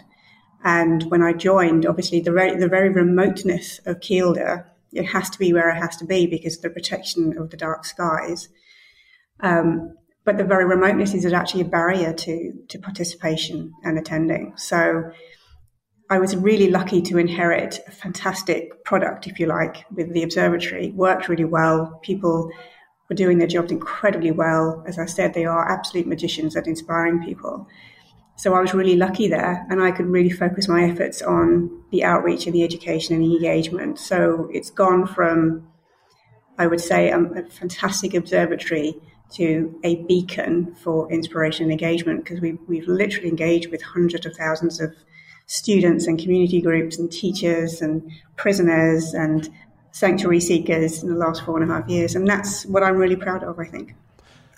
[0.63, 5.39] And when I joined, obviously the very, the very remoteness of Kielder, it has to
[5.39, 8.49] be where it has to be because of the protection of the dark skies.
[9.39, 14.53] Um, but the very remoteness is actually a barrier to to participation and attending.
[14.57, 15.11] So
[16.09, 20.91] I was really lucky to inherit a fantastic product, if you like, with the observatory.
[20.91, 21.99] Worked really well.
[22.03, 22.51] People
[23.09, 24.83] were doing their jobs incredibly well.
[24.85, 27.65] As I said, they are absolute magicians at inspiring people.
[28.35, 32.03] So I was really lucky there, and I could really focus my efforts on the
[32.03, 33.99] outreach and the education and the engagement.
[33.99, 35.67] So it's gone from,
[36.57, 38.95] I would say, a fantastic observatory
[39.31, 44.35] to a beacon for inspiration and engagement because we've, we've literally engaged with hundreds of
[44.35, 44.93] thousands of
[45.47, 49.49] students and community groups and teachers and prisoners and
[49.91, 52.15] sanctuary seekers in the last four and a half years.
[52.15, 53.93] And that's what I'm really proud of, I think.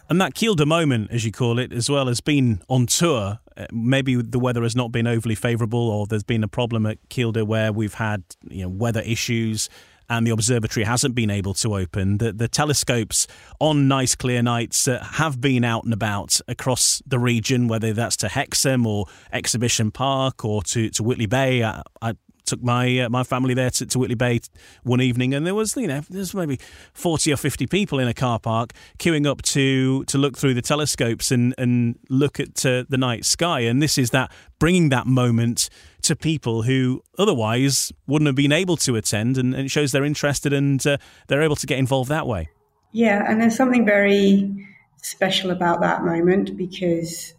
[0.09, 3.39] And that Kielder moment, as you call it, as well, has been on tour.
[3.55, 6.97] Uh, maybe the weather has not been overly favourable, or there's been a problem at
[7.09, 9.69] Kielder where we've had you know weather issues
[10.13, 12.19] and the observatory hasn't been able to open.
[12.19, 13.28] The, the telescopes
[13.60, 18.17] on nice clear nights uh, have been out and about across the region, whether that's
[18.17, 21.63] to Hexham or Exhibition Park or to, to Whitley Bay.
[21.63, 22.13] I, I
[22.45, 24.41] took my uh, my family there to, to, Whitley Bay
[24.84, 26.60] one evening, and there was you know there's maybe
[26.93, 30.62] forty or fifty people in a car park queuing up to to look through the
[30.62, 33.62] telescopes and and look at uh, the night sky.
[33.62, 35.69] And this is that bringing that moment
[36.03, 40.06] to people who otherwise wouldn't have been able to attend, and, and it shows they're
[40.06, 42.49] interested and uh, they're able to get involved that way.
[42.91, 44.67] Yeah, and there's something very
[45.01, 47.34] special about that moment because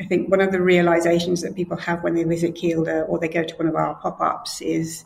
[0.00, 3.28] I think one of the realizations that people have when they visit Kielder or they
[3.28, 5.04] go to one of our pop ups is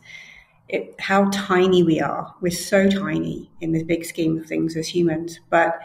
[0.68, 2.34] it, how tiny we are.
[2.40, 5.78] We're so tiny in the big scheme of things as humans, but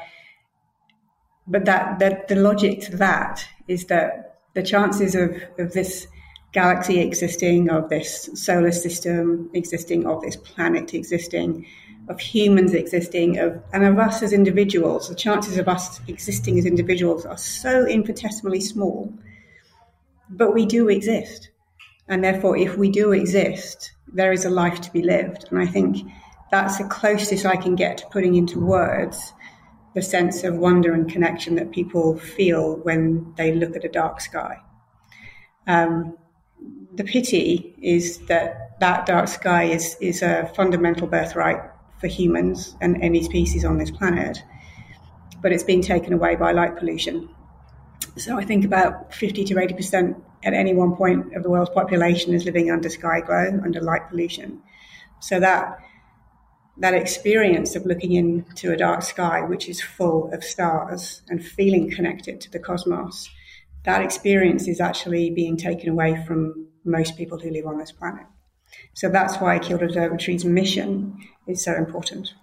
[1.49, 6.07] but that, that the logic to that is that the chances of, of this
[6.51, 11.65] galaxy existing, of this solar system existing, of this planet existing,
[12.09, 16.65] of humans existing, of and of us as individuals, the chances of us existing as
[16.65, 19.13] individuals are so infinitesimally small.
[20.29, 21.49] But we do exist.
[22.07, 25.45] And therefore, if we do exist, there is a life to be lived.
[25.51, 26.09] And I think
[26.51, 29.33] that's the closest I can get to putting into words
[29.93, 34.21] the sense of wonder and connection that people feel when they look at a dark
[34.21, 34.59] sky.
[35.65, 36.17] Um,
[36.93, 41.61] the pity is that that dark sky is, is a fundamental birthright
[41.99, 44.43] for humans and any species on this planet,
[45.41, 47.29] but it's been taken away by light pollution.
[48.17, 52.33] So I think about 50 to 80% at any one point of the world's population
[52.33, 54.61] is living under sky glow, under light pollution.
[55.19, 55.79] So that
[56.79, 61.89] that experience of looking into a dark sky, which is full of stars, and feeling
[61.89, 63.29] connected to the cosmos,
[63.83, 68.25] that experience is actually being taken away from most people who live on this planet.
[68.93, 72.33] So that's why Kielder Observatory's mission is so important.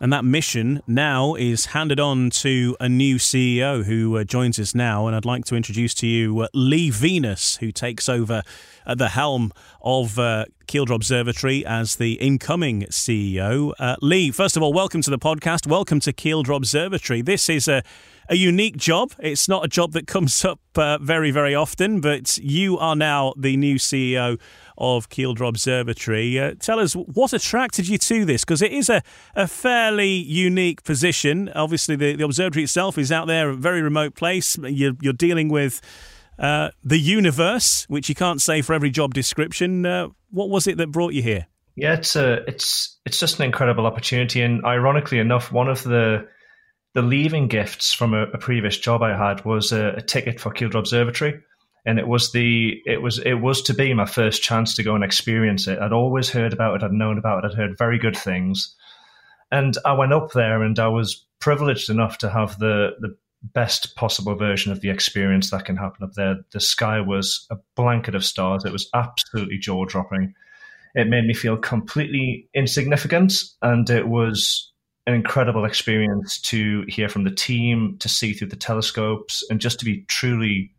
[0.00, 4.74] And that mission now is handed on to a new CEO who uh, joins us
[4.74, 5.06] now.
[5.06, 8.42] And I'd like to introduce to you uh, Leigh Venus, who takes over
[8.84, 13.74] at the helm of uh, Observatory as the incoming CEO.
[13.78, 15.66] Uh, Leigh, first of all, welcome to the podcast.
[15.66, 17.20] Welcome to Kielder Observatory.
[17.20, 17.82] This is a
[18.28, 19.12] a unique job.
[19.18, 23.34] It's not a job that comes up uh, very, very often, but you are now
[23.36, 24.40] the new CEO
[24.82, 26.38] of Kielder Observatory.
[26.38, 29.00] Uh, tell us what attracted you to this, because it is a,
[29.36, 31.48] a fairly unique position.
[31.54, 34.58] Obviously, the, the observatory itself is out there, a very remote place.
[34.58, 35.80] You're, you're dealing with
[36.38, 39.86] uh, the universe, which you can't say for every job description.
[39.86, 41.46] Uh, what was it that brought you here?
[41.76, 46.28] Yeah, it's a, it's it's just an incredible opportunity, and ironically enough, one of the
[46.94, 50.52] the leaving gifts from a, a previous job I had was a, a ticket for
[50.52, 51.40] Kielder Observatory,
[51.84, 54.94] and it was the it was it was to be my first chance to go
[54.94, 55.78] and experience it.
[55.78, 58.74] I'd always heard about it, I'd known about it, I'd heard very good things,
[59.50, 63.96] and I went up there, and I was privileged enough to have the the best
[63.96, 66.36] possible version of the experience that can happen up there.
[66.52, 68.64] The sky was a blanket of stars.
[68.64, 70.34] It was absolutely jaw dropping.
[70.94, 74.70] It made me feel completely insignificant, and it was
[75.08, 79.80] an incredible experience to hear from the team, to see through the telescopes, and just
[79.80, 80.70] to be truly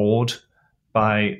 [0.00, 0.34] awed
[0.92, 1.38] by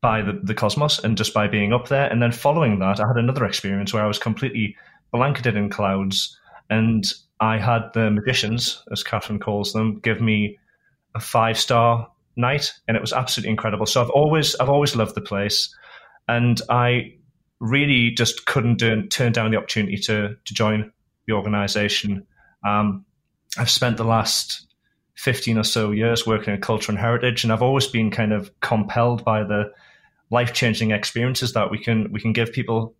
[0.00, 2.10] by the, the cosmos and just by being up there.
[2.10, 4.74] And then following that, I had another experience where I was completely
[5.12, 6.38] blanketed in clouds,
[6.70, 7.04] and
[7.40, 10.58] I had the magicians, as Catherine calls them, give me
[11.14, 13.86] a five star night, and it was absolutely incredible.
[13.86, 15.74] So I've always I've always loved the place,
[16.28, 17.14] and I
[17.60, 20.90] really just couldn't do, turn down the opportunity to to join
[21.26, 22.26] the organization.
[22.66, 23.04] Um,
[23.58, 24.66] I've spent the last
[25.22, 28.50] 15 or so years working in culture and heritage, and I've always been kind of
[28.58, 29.70] compelled by the
[30.30, 32.96] life changing experiences that we can we can give people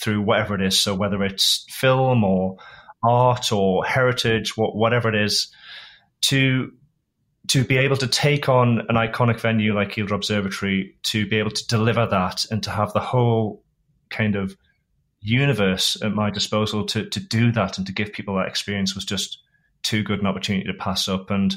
[0.00, 0.80] through whatever it is.
[0.80, 2.56] So whether it's film or
[3.02, 5.52] art or heritage, whatever it is,
[6.22, 6.72] to
[7.48, 11.50] to be able to take on an iconic venue like Kielder Observatory, to be able
[11.50, 13.62] to deliver that, and to have the whole
[14.08, 14.56] kind of
[15.20, 19.04] universe at my disposal to to do that and to give people that experience was
[19.04, 19.42] just
[19.86, 21.30] too good an opportunity to pass up.
[21.30, 21.54] And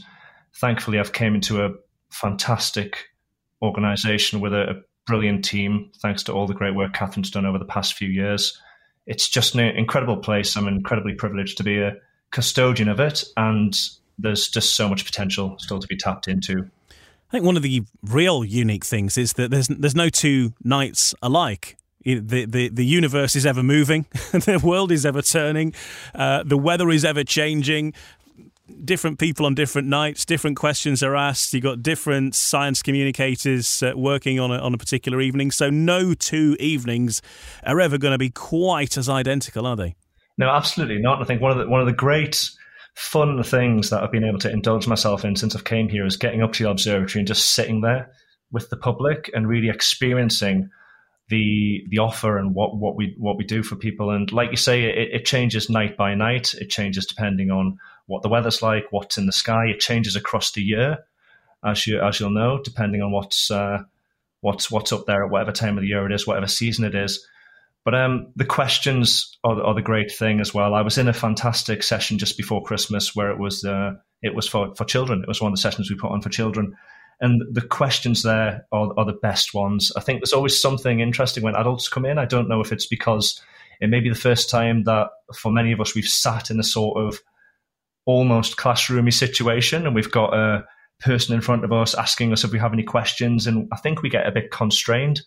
[0.56, 1.72] thankfully, I've came into a
[2.12, 3.10] fantastic
[3.62, 4.74] organization with a, a
[5.08, 5.92] brilliant team.
[6.02, 8.60] Thanks to all the great work Catherine's done over the past few years,
[9.08, 10.56] it's just an incredible place.
[10.56, 11.96] I'm incredibly privileged to be a
[12.32, 13.76] custodian of it, and
[14.20, 16.70] there's just so much potential still to be tapped into.
[16.90, 21.16] I think one of the real unique things is that there's there's no two nights
[21.24, 25.74] alike the, the, the universe is ever moving, the world is ever turning,
[26.16, 27.94] uh, the weather is ever changing.
[28.84, 31.54] Different people on different nights, different questions are asked.
[31.54, 35.52] You've got different science communicators uh, working on a, on a particular evening.
[35.52, 37.22] So, no two evenings
[37.64, 39.96] are ever going to be quite as identical, are they?
[40.38, 41.22] No, absolutely not.
[41.22, 42.50] I think one of the, one of the great
[42.96, 46.18] fun things that I've been able to indulge myself in since I've came here is
[46.18, 48.12] getting up to the observatory and just sitting there
[48.52, 50.70] with the public and really experiencing
[51.30, 54.10] the the offer and what what we what we do for people.
[54.10, 56.54] And like you say, it, it changes night by night.
[56.56, 57.78] It changes depending on
[58.10, 59.68] what the weather's like, what's in the sky.
[59.68, 60.98] It changes across the year,
[61.64, 63.84] as you as you'll know, depending on what's uh,
[64.42, 66.96] what's what's up there at whatever time of the year it is, whatever season it
[66.96, 67.26] is.
[67.86, 70.74] But um, the questions are, are, the great thing as well.
[70.74, 73.92] I was in a fantastic session just before Christmas where it was uh,
[74.24, 75.22] it was for, for children.
[75.22, 76.76] It was one of the sessions we put on for children,
[77.22, 79.92] and the questions there are, are the best ones.
[79.96, 82.18] I think there's always something interesting when adults come in.
[82.18, 83.40] I don't know if it's because
[83.80, 86.64] it may be the first time that for many of us we've sat in a
[86.64, 87.20] sort of
[88.10, 90.66] almost classroomy situation and we've got a
[91.00, 94.02] person in front of us asking us if we have any questions, and I think
[94.02, 95.22] we get a bit constrained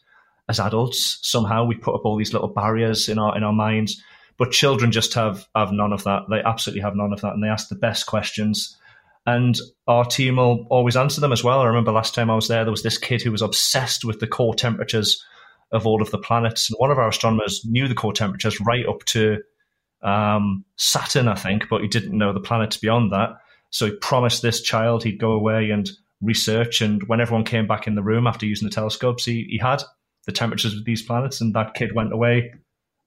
[0.48, 1.20] as adults.
[1.22, 4.02] Somehow we put up all these little barriers in our in our minds,
[4.36, 6.22] but children just have have none of that.
[6.28, 8.76] They absolutely have none of that, and they ask the best questions.
[9.24, 9.56] And
[9.86, 11.60] our team will always answer them as well.
[11.60, 14.18] I remember last time I was there, there was this kid who was obsessed with
[14.18, 15.24] the core temperatures
[15.70, 16.68] of all of the planets.
[16.68, 19.38] And one of our astronomers knew the core temperatures right up to
[20.02, 23.30] um, Saturn, I think, but he didn't know the planets beyond that.
[23.70, 25.90] So he promised this child he'd go away and
[26.20, 26.80] research.
[26.80, 29.82] And when everyone came back in the room after using the telescopes, he, he had
[30.26, 32.52] the temperatures of these planets, and that kid went away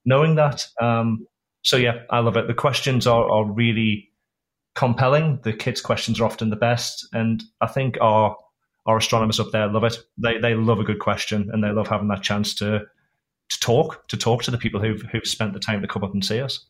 [0.06, 0.68] knowing that.
[0.80, 1.28] Um,
[1.64, 2.48] so yeah, I love it.
[2.48, 4.12] The questions are, are really
[4.76, 5.40] compelling.
[5.44, 8.38] The kids' questions are often the best, and I think our
[8.86, 9.98] our astronomers up there love it.
[10.18, 12.82] They they love a good question, and they love having that chance to
[13.50, 16.14] to talk to talk to the people who've who've spent the time to come up
[16.14, 16.66] and see us.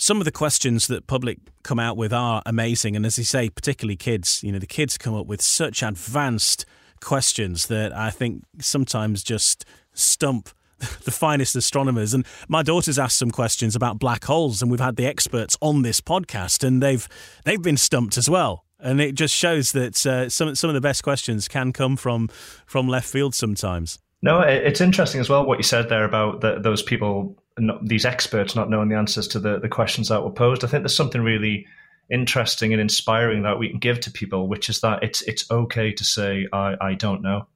[0.00, 3.50] Some of the questions that public come out with are amazing, and as you say,
[3.50, 4.44] particularly kids.
[4.44, 6.64] You know, the kids come up with such advanced
[7.00, 12.14] questions that I think sometimes just stump the finest astronomers.
[12.14, 15.82] And my daughter's asked some questions about black holes, and we've had the experts on
[15.82, 17.08] this podcast, and they've
[17.44, 18.64] they've been stumped as well.
[18.78, 22.28] And it just shows that uh, some some of the best questions can come from
[22.66, 23.98] from left field sometimes.
[24.22, 27.36] No, it's interesting as well what you said there about the, those people,
[27.82, 30.64] these experts, not knowing the answers to the, the questions that were posed.
[30.64, 31.66] I think there's something really
[32.10, 35.92] interesting and inspiring that we can give to people, which is that it's it's okay
[35.92, 37.46] to say I, I don't know,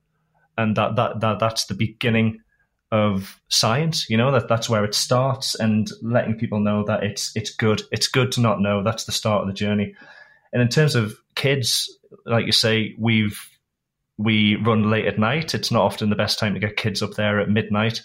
[0.58, 2.40] and that, that that that's the beginning
[2.90, 4.08] of science.
[4.10, 7.82] You know that that's where it starts, and letting people know that it's it's good.
[7.90, 8.82] It's good to not know.
[8.82, 9.94] That's the start of the journey.
[10.52, 11.90] And in terms of kids,
[12.26, 13.40] like you say, we've
[14.18, 15.54] we run late at night.
[15.54, 18.02] It's not often the best time to get kids up there at midnight.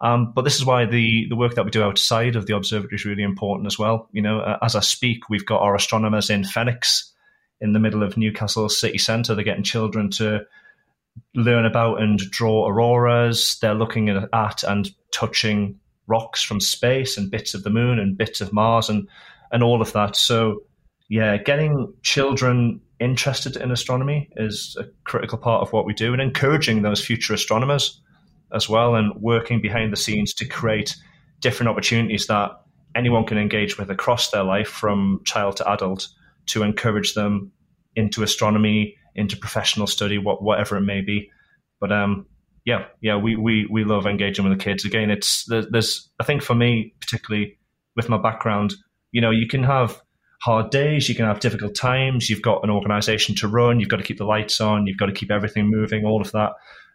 [0.00, 2.96] Um, but this is why the, the work that we do outside of the observatory
[2.96, 4.08] is really important as well.
[4.12, 7.12] You know, uh, as I speak, we've got our astronomers in Phoenix,
[7.60, 9.34] in the middle of Newcastle city centre.
[9.34, 10.40] They're getting children to
[11.34, 13.58] learn about and draw auroras.
[13.60, 18.40] They're looking at, and touching rocks from space and bits of the moon and bits
[18.40, 19.06] of Mars and,
[19.52, 20.16] and all of that.
[20.16, 20.62] So,
[21.10, 26.22] yeah, getting children interested in astronomy is a critical part of what we do and
[26.22, 28.00] encouraging those future astronomers
[28.52, 30.96] as well and working behind the scenes to create
[31.40, 32.50] different opportunities that
[32.94, 36.08] anyone can engage with across their life from child to adult
[36.46, 37.52] to encourage them
[37.96, 41.30] into astronomy, into professional study, what, whatever it may be.
[41.80, 42.26] But um,
[42.64, 44.84] yeah, yeah, we, we, we love engaging with the kids.
[44.84, 47.58] Again, it's there's I think for me particularly
[47.96, 48.74] with my background,
[49.12, 50.00] you know, you can have
[50.42, 52.30] hard days, you can have difficult times.
[52.30, 55.06] You've got an organization to run, you've got to keep the lights on, you've got
[55.06, 56.52] to keep everything moving, all of that.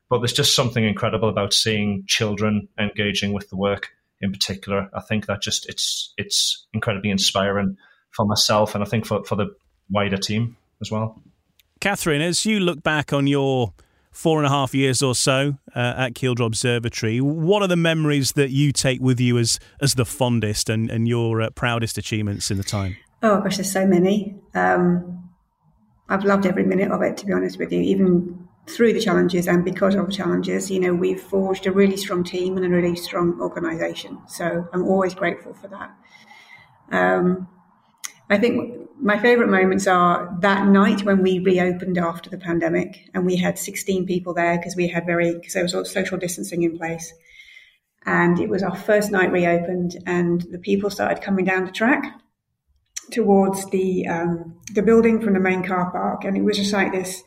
[0.10, 3.90] But there's just something incredible about seeing children engaging with the work
[4.22, 4.90] in particular.
[4.94, 7.78] I think that just it's it's incredibly inspiring
[8.12, 9.56] for myself and I think for, for the
[9.90, 11.22] wider team as well.
[11.82, 13.74] Catherine, as you look back on your
[14.12, 18.32] four and a half years or so uh, at Kielder Observatory, what are the memories
[18.34, 22.50] that you take with you as as the fondest and, and your uh, proudest achievements
[22.50, 22.96] in the time?
[23.22, 24.36] Oh gosh, there's so many.
[24.54, 25.30] Um,
[26.08, 27.82] I've loved every minute of it, to be honest with you.
[27.82, 31.98] Even through the challenges and because of the challenges, you know, we've forged a really
[31.98, 34.20] strong team and a really strong organisation.
[34.28, 35.92] So I'm always grateful for that.
[36.92, 37.48] Um,
[38.30, 43.26] I think my favourite moments are that night when we reopened after the pandemic and
[43.26, 46.64] we had 16 people there because we had very, because there was all social distancing
[46.64, 47.14] in place.
[48.08, 52.20] And it was our first night reopened and the people started coming down the track
[53.12, 56.24] towards the, um, the building from the main car park.
[56.24, 57.24] And it was just like this,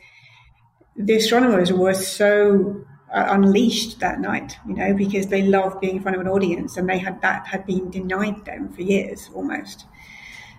[0.99, 6.03] the astronomers were so uh, unleashed that night, you know, because they love being in
[6.03, 9.86] front of an audience and they had that had been denied them for years almost.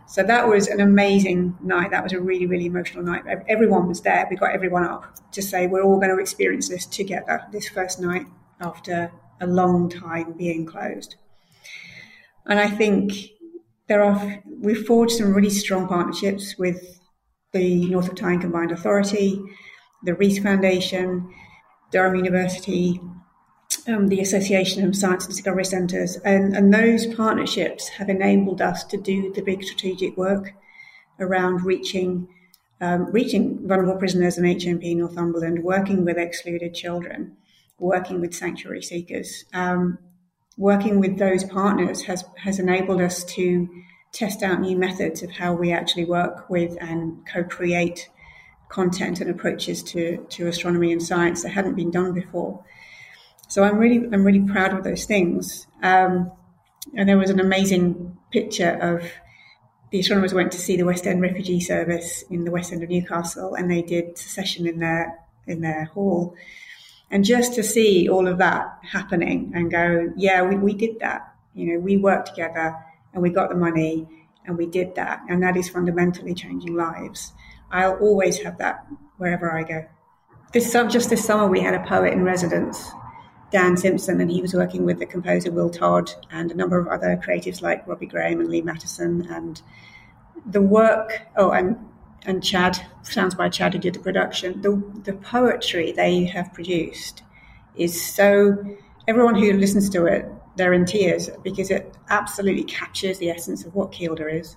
[0.07, 1.91] So that was an amazing night.
[1.91, 3.23] That was a really, really emotional night.
[3.47, 4.25] Everyone was there.
[4.27, 7.99] We got everyone up to say we're all going to experience this together this first
[7.99, 8.25] night
[8.59, 11.15] after a long time being closed.
[12.47, 13.13] And I think
[13.87, 16.99] there are we've forged some really strong partnerships with
[17.51, 19.39] the North of Tyne Combined Authority,
[20.03, 21.29] the Reece Foundation,
[21.91, 23.01] Durham University,
[23.87, 28.83] um, the Association of Science and Discovery Centres, and, and those partnerships have enabled us
[28.85, 30.53] to do the big strategic work
[31.19, 32.27] around reaching
[32.81, 37.35] um, reaching vulnerable prisoners in HMP Northumberland, working with excluded children,
[37.77, 39.43] working with sanctuary seekers.
[39.53, 39.97] Um,
[40.57, 43.69] working with those partners has, has enabled us to
[44.11, 48.09] test out new methods of how we actually work with and co-create
[48.70, 52.63] content and approaches to, to astronomy and science that hadn't been done before.
[53.47, 55.67] So I'm really I'm really proud of those things.
[55.82, 56.32] Um,
[56.95, 59.11] and there was an amazing picture of
[59.91, 62.89] the astronomers went to see the West End Refugee Service in the West End of
[62.89, 66.36] Newcastle, and they did a session in their in their hall.
[67.11, 71.34] And just to see all of that happening and go, yeah, we, we did that.
[71.55, 72.76] You know, we worked together
[73.13, 74.07] and we got the money
[74.45, 75.22] and we did that.
[75.28, 77.34] And that is fundamentally changing lives.
[77.72, 78.86] I'll always have that
[79.17, 79.86] wherever I go.
[80.53, 82.91] This just this summer, we had a poet in residence
[83.51, 86.88] Dan Simpson, and he was working with the composer Will Todd and a number of
[86.88, 89.28] other creatives like Robbie Graham and Lee Mattison.
[89.30, 89.61] And
[90.45, 91.78] the work, oh, and
[92.26, 94.61] and Chad, sounds by Chad, who did the production.
[94.61, 97.24] The the poetry they have produced
[97.76, 98.78] is so.
[99.07, 103.74] Everyone who listens to it, they're in tears because it absolutely captures the essence of
[103.74, 104.55] what Kielder is.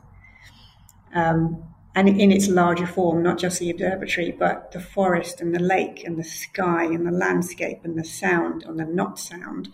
[1.14, 1.62] Um,
[1.94, 6.04] and in its larger form, not just the observatory, but the forest and the lake
[6.04, 9.68] and the sky and the landscape and the sound and the not sound.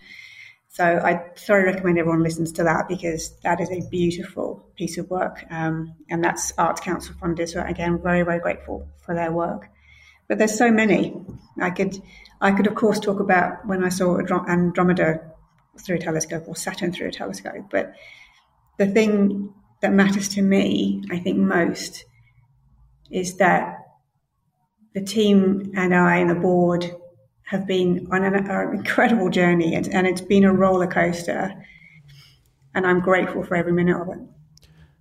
[0.67, 5.09] So I thoroughly recommend everyone listens to that because that is a beautiful piece of
[5.09, 5.43] work.
[5.49, 7.49] Um, and that's Arts Council funded.
[7.49, 9.69] So again, very, very grateful for their work.
[10.27, 11.19] But there's so many.
[11.59, 12.01] I could,
[12.39, 15.21] I could of course talk about when I saw Andromeda
[15.79, 17.65] through a telescope or Saturn through a telescope.
[17.71, 17.93] But
[18.77, 22.05] the thing that matters to me, I think most,
[23.09, 23.77] is that
[24.93, 26.91] the team and I and the board
[27.43, 31.53] have been on an, an incredible journey and, and it's been a roller coaster.
[32.75, 34.19] And I'm grateful for every minute of it.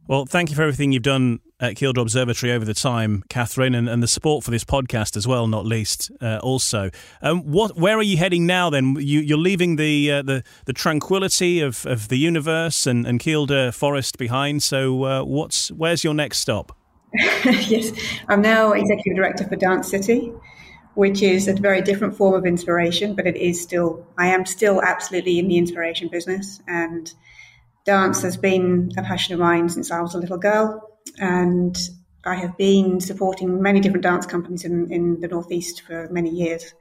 [0.06, 3.88] Well, thank you for everything you've done at Kielder Observatory over the time, Catherine, and,
[3.88, 6.10] and the support for this podcast as well, not least.
[6.20, 6.90] Uh, also,
[7.22, 8.70] um, what where are you heading now?
[8.70, 13.20] Then you, are leaving the, uh, the the tranquility of, of the universe and, and
[13.20, 14.62] Kielder Forest behind.
[14.62, 16.76] So, uh, what's where's your next stop?
[17.14, 17.92] yes,
[18.28, 20.32] I'm now executive director for Dance City,
[20.94, 24.82] which is a very different form of inspiration, but it is still, I am still
[24.82, 26.60] absolutely in the inspiration business.
[26.68, 27.12] And
[27.86, 30.97] dance has been a passion of mine since I was a little girl.
[31.18, 31.76] And
[32.24, 36.74] I have been supporting many different dance companies in, in the Northeast for many years.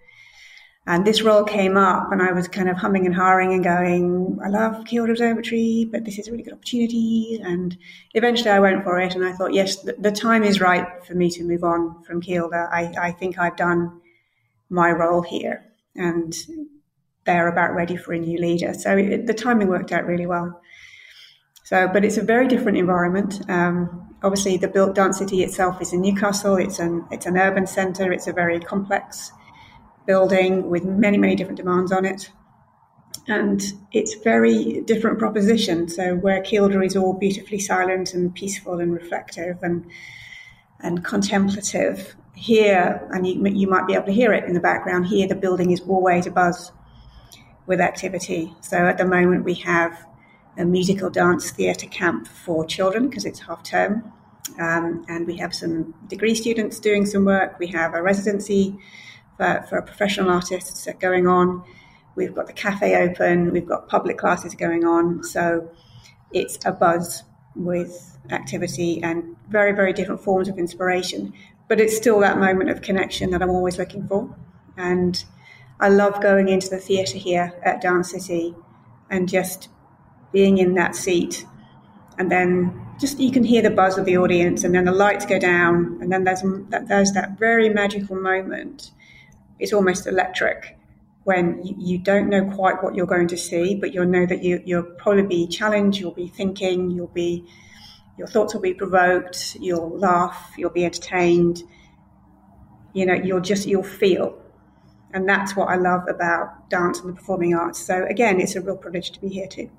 [0.89, 4.39] And this role came up, and I was kind of humming and hawing and going,
[4.43, 7.41] I love Kielder Observatory, but this is a really good opportunity.
[7.43, 7.77] And
[8.13, 11.13] eventually I went for it, and I thought, yes, the, the time is right for
[11.13, 12.69] me to move on from Kielder.
[12.71, 13.99] I, I think I've done
[14.69, 16.33] my role here, and
[17.25, 18.73] they're about ready for a new leader.
[18.73, 20.61] So it, the timing worked out really well.
[21.65, 23.41] So, but it's a very different environment.
[23.49, 26.55] Um, obviously, the built dance city itself is in Newcastle.
[26.55, 28.11] It's an it's an urban centre.
[28.11, 29.31] It's a very complex
[30.05, 32.31] building with many, many different demands on it.
[33.27, 33.61] And
[33.91, 35.89] it's very different proposition.
[35.89, 39.85] So where Kielder is all beautifully silent and peaceful and reflective and
[40.79, 45.07] and contemplative, here, and you, you might be able to hear it in the background,
[45.07, 46.71] here the building is always a buzz
[47.65, 48.53] with activity.
[48.61, 50.05] So at the moment we have
[50.57, 54.11] a musical dance theatre camp for children because it's half term.
[54.59, 57.59] Um, and we have some degree students doing some work.
[57.59, 58.77] We have a residency
[59.37, 61.63] for, for professional artists going on.
[62.15, 65.23] We've got the cafe open, we've got public classes going on.
[65.23, 65.69] So
[66.31, 67.23] it's a buzz
[67.55, 71.33] with activity and very, very different forms of inspiration.
[71.67, 74.35] But it's still that moment of connection that I'm always looking for.
[74.77, 75.23] And
[75.79, 78.55] I love going into the theatre here at Dance City
[79.11, 79.69] and just
[80.31, 81.45] being in that seat.
[82.17, 85.25] And then just you can hear the buzz of the audience, and then the lights
[85.25, 86.41] go down, and then there's
[86.87, 88.91] there's that very magical moment
[89.59, 90.77] it's almost electric
[91.23, 94.43] when you, you, don't know quite what you're going to see, but you'll know that
[94.43, 97.45] you, you'll probably be challenged, you'll be thinking, you'll be,
[98.17, 101.63] your thoughts will be provoked, you'll laugh, you'll be entertained,
[102.93, 104.41] you know, you'll just, you'll feel.
[105.13, 107.85] And that's what I love about dance and the performing arts.
[107.85, 109.69] So again, it's a real privilege to be here too.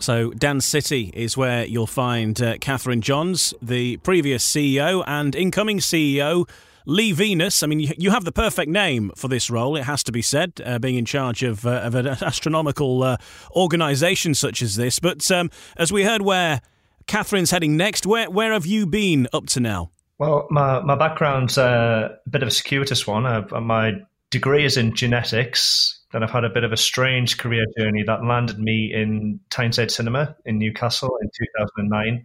[0.00, 5.78] So, Dance City is where you'll find uh, Catherine Johns, the previous CEO and incoming
[5.78, 6.46] CEO
[6.88, 10.10] Leigh Venus, I mean, you, have the perfect name for this role, it has to
[10.10, 13.18] be said, uh, being in charge of, uh, of an astronomical uh,
[13.54, 14.98] organisation such as this.
[14.98, 16.62] But um, as we heard where
[17.06, 19.90] Catherine's heading next, where, where have you been up to now?
[20.16, 23.24] Well, my, my background's a bit of a circuitous one.
[23.62, 23.92] my
[24.30, 28.24] degree is in genetics, Then I've had a bit of a strange career journey that
[28.24, 32.24] landed me in Tyneside Cinema in Newcastle in 2009.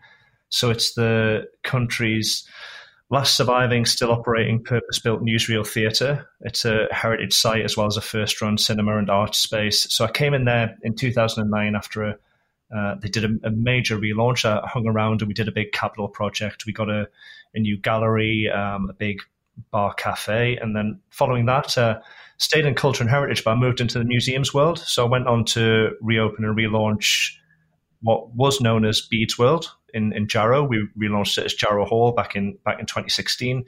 [0.49, 2.47] So it's the country's
[3.09, 6.27] last surviving, still operating purpose built newsreel theatre.
[6.41, 9.85] It's a heritage site as well as a first run cinema and art space.
[9.93, 12.17] So I came in there in 2009 after a
[12.75, 14.45] uh, they did a, a, major relaunch.
[14.45, 16.65] I hung around and we did a big capital project.
[16.65, 17.07] We got a,
[17.53, 19.21] a new gallery, um, a big
[19.69, 21.99] bar cafe, and then following that, uh,
[22.37, 24.79] stayed in culture and heritage, but I moved into the museums world.
[24.79, 27.31] So I went on to reopen and relaunch
[28.01, 30.63] what was known as Bede's World in, in Jarrow.
[30.63, 33.65] We relaunched it as Jarrow Hall back in back in 2016.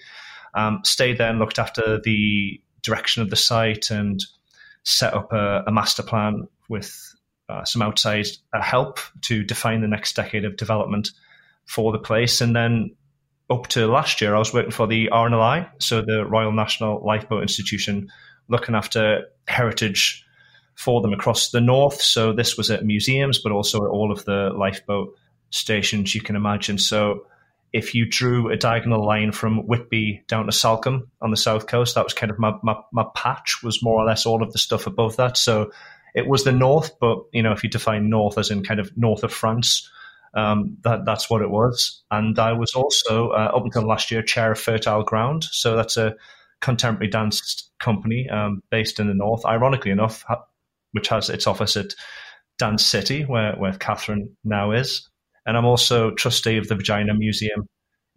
[0.53, 4.23] Um, stayed there and looked after the direction of the site and
[4.83, 7.13] set up a, a master plan with
[7.49, 11.11] uh, some outside uh, help to define the next decade of development
[11.65, 12.41] for the place.
[12.41, 12.95] And then
[13.49, 17.43] up to last year, I was working for the RNLI, so the Royal National Lifeboat
[17.43, 18.11] Institution,
[18.47, 20.25] looking after heritage
[20.75, 22.01] for them across the north.
[22.01, 25.17] So this was at museums, but also at all of the lifeboat
[25.49, 26.77] stations you can imagine.
[26.77, 27.25] So
[27.71, 31.95] if you drew a diagonal line from Whitby down to Salcombe on the south coast,
[31.95, 34.59] that was kind of my, my, my patch was more or less all of the
[34.59, 35.37] stuff above that.
[35.37, 35.71] So
[36.13, 38.95] it was the north, but you know, if you define north as in kind of
[38.97, 39.89] north of France,
[40.33, 42.01] um, that that's what it was.
[42.11, 45.97] And I was also uh, up until last year chair of Fertile Ground, so that's
[45.97, 46.15] a
[46.61, 49.45] contemporary dance company um, based in the north.
[49.45, 50.23] Ironically enough,
[50.91, 51.93] which has its office at
[52.57, 55.09] Dance City, where where Catherine now is.
[55.45, 57.67] And I'm also trustee of the Vagina Museum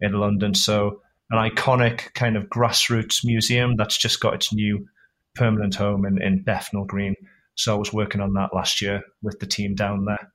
[0.01, 0.53] in London.
[0.55, 4.87] So an iconic kind of grassroots museum that's just got its new
[5.35, 7.15] permanent home in, in Bethnal Green.
[7.55, 10.31] So I was working on that last year with the team down there.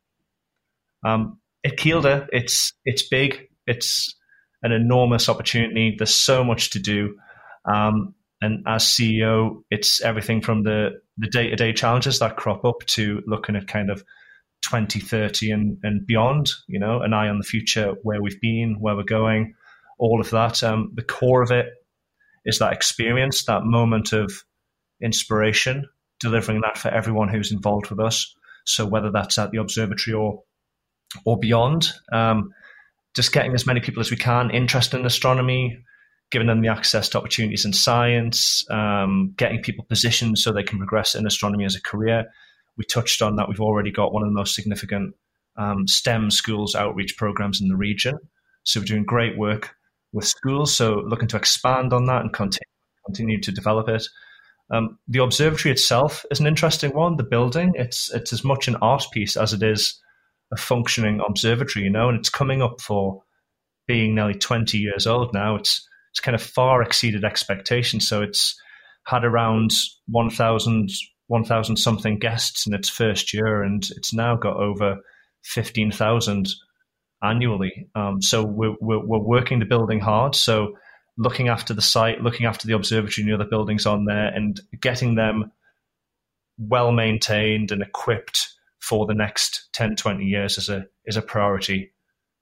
[1.04, 3.48] Um, at Kielder, it's it's big.
[3.66, 4.14] It's
[4.62, 5.94] an enormous opportunity.
[5.96, 7.16] There's so much to do.
[7.64, 8.14] Um,
[8.44, 12.80] and as CEO, it's everything from the the day to day challenges that crop up
[12.86, 14.04] to looking at kind of
[14.62, 18.96] 2030 and, and beyond, you know, an eye on the future, where we've been, where
[18.96, 19.54] we're going,
[19.98, 20.62] all of that.
[20.62, 21.66] Um, the core of it
[22.44, 24.32] is that experience, that moment of
[25.00, 25.86] inspiration
[26.20, 28.34] delivering that for everyone who's involved with us.
[28.64, 30.42] So whether that's at the observatory or
[31.24, 32.52] or beyond, um,
[33.14, 35.78] just getting as many people as we can interested in astronomy,
[36.30, 40.78] giving them the access to opportunities in science, um, getting people positioned so they can
[40.78, 42.24] progress in astronomy as a career.
[42.76, 43.48] We touched on that.
[43.48, 45.14] We've already got one of the most significant
[45.56, 48.18] um, STEM schools outreach programs in the region.
[48.64, 49.74] So we're doing great work
[50.12, 50.74] with schools.
[50.74, 52.66] So looking to expand on that and continue,
[53.06, 54.06] continue to develop it.
[54.72, 57.16] Um, the observatory itself is an interesting one.
[57.16, 60.00] The building, it's it's as much an art piece as it is
[60.52, 63.22] a functioning observatory, you know, and it's coming up for
[63.86, 65.56] being nearly 20 years old now.
[65.56, 68.06] It's it's kind of far exceeded expectations.
[68.06, 68.56] So it's
[69.04, 69.72] had around
[70.06, 70.90] 1,000
[71.28, 74.98] 1,000 something guests in its first year, and it's now got over
[75.44, 76.48] 15,000
[77.22, 77.88] annually.
[77.94, 80.34] Um, so we're, we're, we're working the building hard.
[80.34, 80.76] So
[81.16, 84.60] looking after the site, looking after the observatory and the other buildings on there, and
[84.80, 85.50] getting them
[86.58, 88.50] well maintained and equipped
[88.80, 91.93] for the next 10, 20 years is a is a priority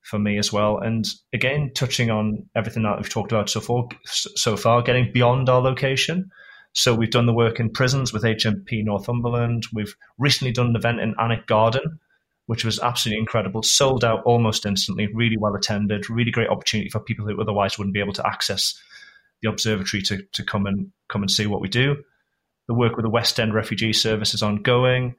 [0.02, 0.78] for me as well.
[0.78, 5.48] And again, touching on everything that we've talked about so far, so far, getting beyond
[5.48, 6.30] our location.
[6.74, 9.64] So we've done the work in prisons with HMP Northumberland.
[9.72, 12.00] We've recently done an event in Alnwick Garden
[12.46, 13.62] which was absolutely incredible.
[13.62, 17.94] Sold out almost instantly, really well attended, really great opportunity for people who otherwise wouldn't
[17.94, 18.80] be able to access
[19.42, 21.96] the observatory to, to come and come and see what we do.
[22.68, 25.14] The work with the West End Refugee Service is ongoing.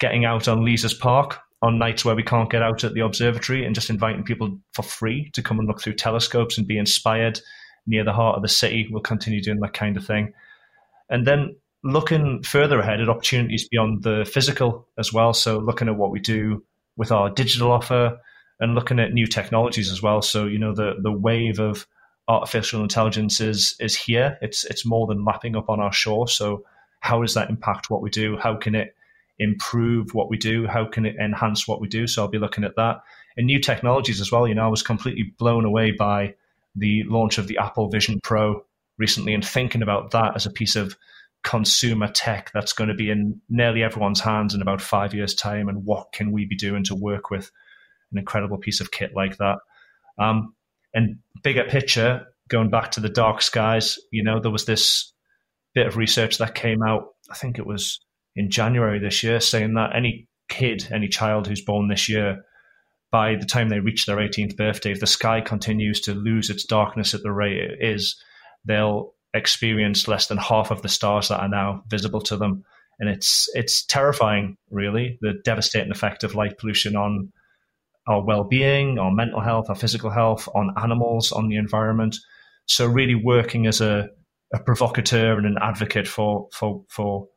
[0.00, 3.64] Getting out on Leazes Park on nights where we can't get out at the observatory
[3.64, 7.40] and just inviting people for free to come and look through telescopes and be inspired
[7.86, 8.86] near the heart of the city.
[8.90, 10.34] We'll continue doing that kind of thing.
[11.08, 15.32] And then looking further ahead at opportunities beyond the physical as well.
[15.32, 16.62] So looking at what we do
[16.98, 18.18] with our digital offer
[18.60, 20.20] and looking at new technologies as well.
[20.20, 21.86] So you know the the wave of
[22.28, 24.38] artificial intelligence is is here.
[24.42, 26.28] It's it's more than lapping up on our shore.
[26.28, 26.64] So
[27.00, 28.36] how does that impact what we do?
[28.36, 28.94] How can it
[29.38, 30.66] improve what we do?
[30.66, 32.06] How can it enhance what we do?
[32.06, 33.02] So I'll be looking at that
[33.36, 34.46] and new technologies as well.
[34.46, 36.34] You know, I was completely blown away by
[36.76, 38.64] the launch of the Apple Vision Pro
[38.98, 40.96] recently and thinking about that as a piece of
[41.42, 45.68] consumer tech that's going to be in nearly everyone's hands in about five years' time,
[45.68, 47.50] and what can we be doing to work with
[48.12, 49.58] an incredible piece of kit like that?
[50.18, 50.54] Um,
[50.94, 55.12] and bigger picture, going back to the dark skies, you know, there was this
[55.74, 58.00] bit of research that came out, I think it was
[58.36, 62.44] in January this year, saying that any kid, any child who's born this year,
[63.10, 66.64] by the time they reach their 18th birthday, if the sky continues to lose its
[66.64, 68.20] darkness at the rate it is,
[68.64, 72.64] they'll experience less than half of the stars that are now visible to them
[72.98, 77.32] and it's it's terrifying, really, the devastating effect of light pollution on
[78.06, 82.16] our well-being, our mental health, our physical health, on animals, on the environment.
[82.66, 84.08] So really working as a,
[84.52, 87.28] a provocateur and an advocate for for for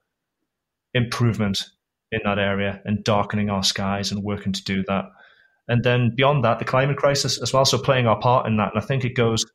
[0.98, 1.64] improvement
[2.12, 5.06] in that area and darkening our skies and working to do that.
[5.68, 7.66] And then beyond that, the climate crisis as well.
[7.66, 8.74] So playing our part in that.
[8.74, 9.46] And I think it goes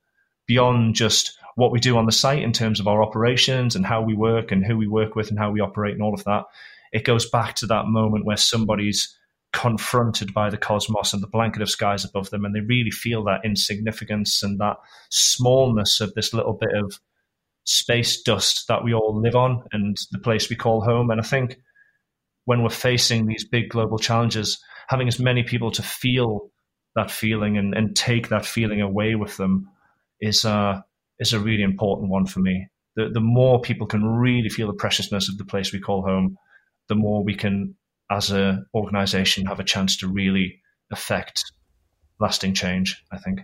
[0.46, 4.02] beyond just what we do on the site in terms of our operations and how
[4.02, 6.44] we work and who we work with and how we operate and all of that.
[6.92, 9.16] It goes back to that moment where somebody's
[9.52, 13.22] confronted by the cosmos and the blanket of skies above them, and they really feel
[13.24, 14.76] that insignificance and that
[15.10, 16.98] smallness of this little bit of
[17.64, 21.10] space dust that we all live on and the place we call home.
[21.10, 21.58] And I think
[22.44, 24.58] when we're facing these big global challenges,
[24.88, 26.50] having as many people to feel
[26.96, 29.68] that feeling and, and take that feeling away with them
[30.20, 30.80] is uh,
[31.18, 32.68] is a really important one for me.
[32.96, 36.36] The the more people can really feel the preciousness of the place we call home,
[36.88, 37.76] the more we can,
[38.10, 40.60] as an organization, have a chance to really
[40.90, 41.42] affect
[42.20, 43.02] lasting change.
[43.10, 43.40] I think.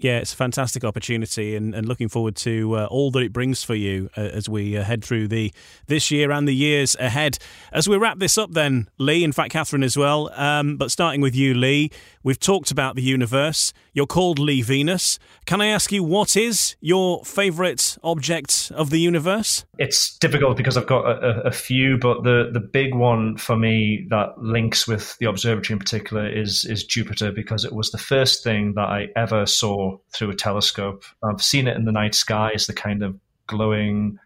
[0.00, 3.64] Yeah, it's a fantastic opportunity, and, and looking forward to uh, all that it brings
[3.64, 5.52] for you uh, as we uh, head through the
[5.88, 7.38] this year and the years ahead.
[7.72, 10.30] As we wrap this up, then Leigh, in fact, Catherine as well.
[10.34, 11.90] Um, but starting with you, Leigh,
[12.22, 13.72] we've talked about the universe.
[13.92, 15.18] You're called Leigh Venus.
[15.46, 19.64] Can I ask you what is your favourite object of the universe?
[19.78, 24.06] It's difficult because I've got a, a, few, but the the big one for me
[24.10, 28.44] that links with the observatory in particular is is Jupiter because it was the first
[28.44, 31.04] thing that I ever saw through a telescope.
[31.22, 34.18] I've seen it in the night sky as the kind of glowing,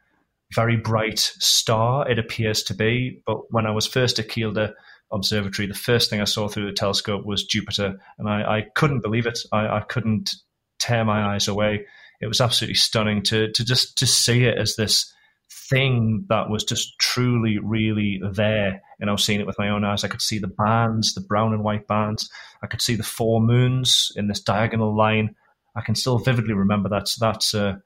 [0.55, 3.23] very bright star it appears to be.
[3.27, 4.75] But when I was first at Kielder
[5.11, 9.03] Observatory, the first thing I saw through the telescope was Jupiter, and I, I couldn't
[9.03, 9.39] believe it.
[9.53, 10.31] I, I couldn't
[10.79, 11.87] tear my eyes away.
[12.21, 15.13] It was absolutely stunning to to just to see it as this
[15.53, 18.83] thing that was just truly, really there.
[19.01, 20.05] And I was seeing it with my own eyes.
[20.05, 22.31] I could see the bands, the brown and white bands.
[22.63, 25.35] I could see the four moons in this diagonal line.
[25.75, 27.09] I can still vividly remember that.
[27.09, 27.83] So that's a,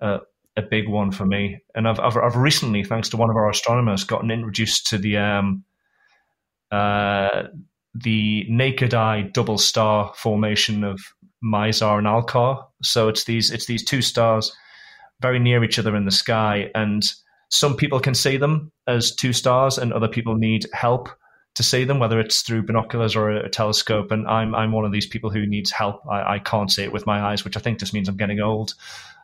[0.00, 0.18] a,
[0.56, 1.60] a big one for me.
[1.74, 5.18] And I've, I've, I've recently, thanks to one of our astronomers, gotten introduced to the
[5.18, 5.64] um,
[6.70, 7.44] uh,
[7.94, 11.00] the naked eye double star formation of
[11.42, 12.64] Mizar and Alcor.
[12.82, 14.54] So it's these it's these two stars
[15.20, 17.02] very near each other in the sky, and
[17.50, 21.08] some people can see them as two stars, and other people need help
[21.58, 24.12] to see them, whether it's through binoculars or a, telescope.
[24.12, 26.06] And I'm I'm one of these people who needs help.
[26.08, 28.38] I, I can't see it with my eyes, which I think just means I'm getting
[28.38, 28.74] old.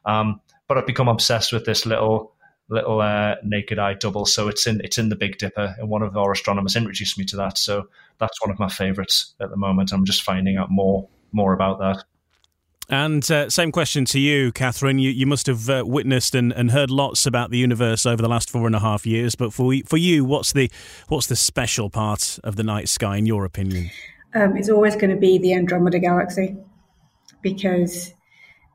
[0.05, 2.35] Um, but I've become obsessed with this little
[2.68, 4.26] little uh, naked eye double.
[4.26, 7.24] So it's in it's in the Big Dipper, and one of our astronomers introduced me
[7.26, 7.57] to that.
[7.57, 9.93] So that's one of my favorites at the moment.
[9.93, 12.05] I'm just finding out more more about that.
[12.89, 14.99] And uh, same question to you, Catherine.
[14.99, 18.28] You, you must have uh, witnessed and, and heard lots about the universe over the
[18.28, 19.35] last four and a half years.
[19.35, 20.70] But for for you, what's the
[21.09, 23.91] what's the special part of the night sky, in your opinion?
[24.35, 26.57] Um, it's always going to be the Andromeda Galaxy
[27.41, 28.12] because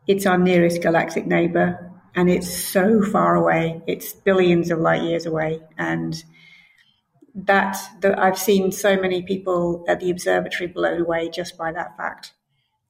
[0.08, 3.82] it's our nearest galactic neighbor, and it's so far away.
[3.86, 6.24] It's billions of light years away, and
[7.36, 12.34] that I've seen so many people at the observatory blown away just by that fact,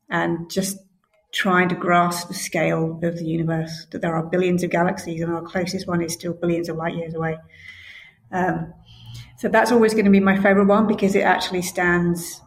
[0.10, 0.78] and just
[1.32, 5.32] trying to grasp the scale of the universe, that there are billions of galaxies and
[5.32, 7.38] our closest one is still billions of light years away.
[8.32, 8.74] Um,
[9.38, 12.42] so that's always going to be my favorite one because it actually stands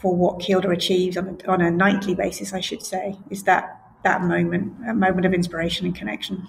[0.00, 3.80] for what Kielder achieves on a, on a nightly basis, I should say, is that,
[4.04, 6.46] that moment, a moment of inspiration and connection.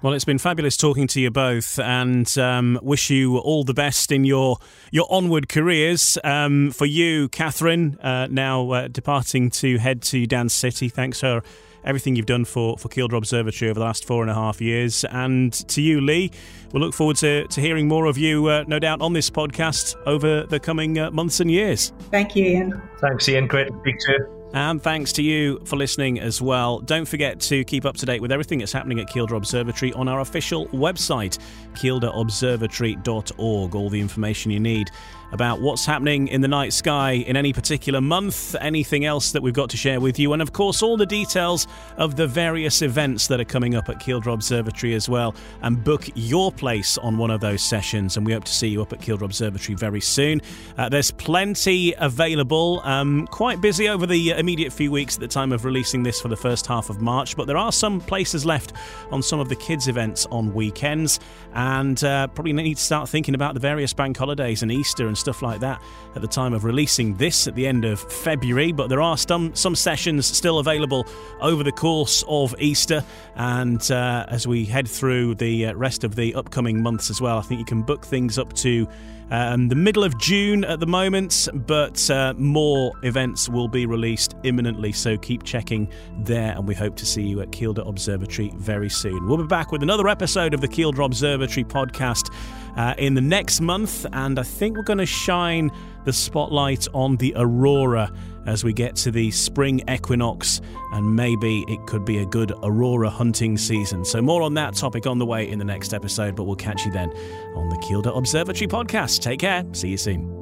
[0.00, 4.10] Well, it's been fabulous talking to you both, and um, wish you all the best
[4.10, 4.58] in your
[4.90, 6.18] your onward careers.
[6.24, 10.88] Um, for you, Catherine, uh, now uh, departing to head to Dance City.
[10.88, 11.42] Thanks for
[11.84, 15.04] everything you've done for, for Kielder Observatory over the last four and a half years.
[15.04, 16.30] And to you, Leigh,
[16.72, 19.96] we'll look forward to, to hearing more of you, uh, no doubt, on this podcast
[20.06, 21.92] over the coming uh, months and years.
[22.10, 22.82] Thank you, Ian.
[23.00, 23.46] Thanks, Ian.
[23.46, 24.41] Great to speak to you.
[24.54, 26.80] And thanks to you for listening as well.
[26.80, 30.08] Don't forget to keep up to date with everything that's happening at Kielder Observatory on
[30.08, 31.38] our official website,
[31.74, 33.74] kielderobservatory.org.
[33.74, 34.90] All the information you need
[35.32, 39.54] about what's happening in the night sky in any particular month, anything else that we've
[39.54, 43.26] got to share with you, and of course, all the details of the various events
[43.26, 45.34] that are coming up at Kielder Observatory as well.
[45.62, 48.16] And book your place on one of those sessions.
[48.16, 50.42] And we hope to see you up at Kielder Observatory very soon.
[50.76, 52.82] Uh, there's plenty available.
[52.84, 56.26] Um, quite busy over the immediate few weeks at the time of releasing this for
[56.26, 58.72] the first half of March, but there are some places left
[59.12, 61.20] on some of the kids' events on weekends,
[61.54, 65.16] and uh, probably need to start thinking about the various bank holidays and Easter and
[65.16, 65.80] stuff like that
[66.16, 68.72] at the time of releasing this at the end of February.
[68.72, 71.06] But there are some some sessions still available
[71.40, 73.04] over the course of Easter,
[73.36, 77.38] and uh, as we head through the uh, rest of the upcoming months as well,
[77.38, 78.88] I think you can book things up to
[79.32, 84.36] um, the middle of June at the moment, but uh, more events will be released
[84.42, 88.90] imminently, so keep checking there, and we hope to see you at Kielder Observatory very
[88.90, 89.26] soon.
[89.26, 92.30] We'll be back with another episode of the Kielder Observatory podcast
[92.76, 95.70] uh, in the next month, and I think we're going to shine
[96.04, 98.12] the spotlight on the aurora
[98.46, 100.60] as we get to the spring equinox,
[100.92, 104.04] and maybe it could be a good aurora hunting season.
[104.04, 106.84] So, more on that topic on the way in the next episode, but we'll catch
[106.84, 107.10] you then
[107.54, 109.20] on the Kielder Observatory podcast.
[109.20, 109.64] Take care.
[109.72, 110.41] See you soon.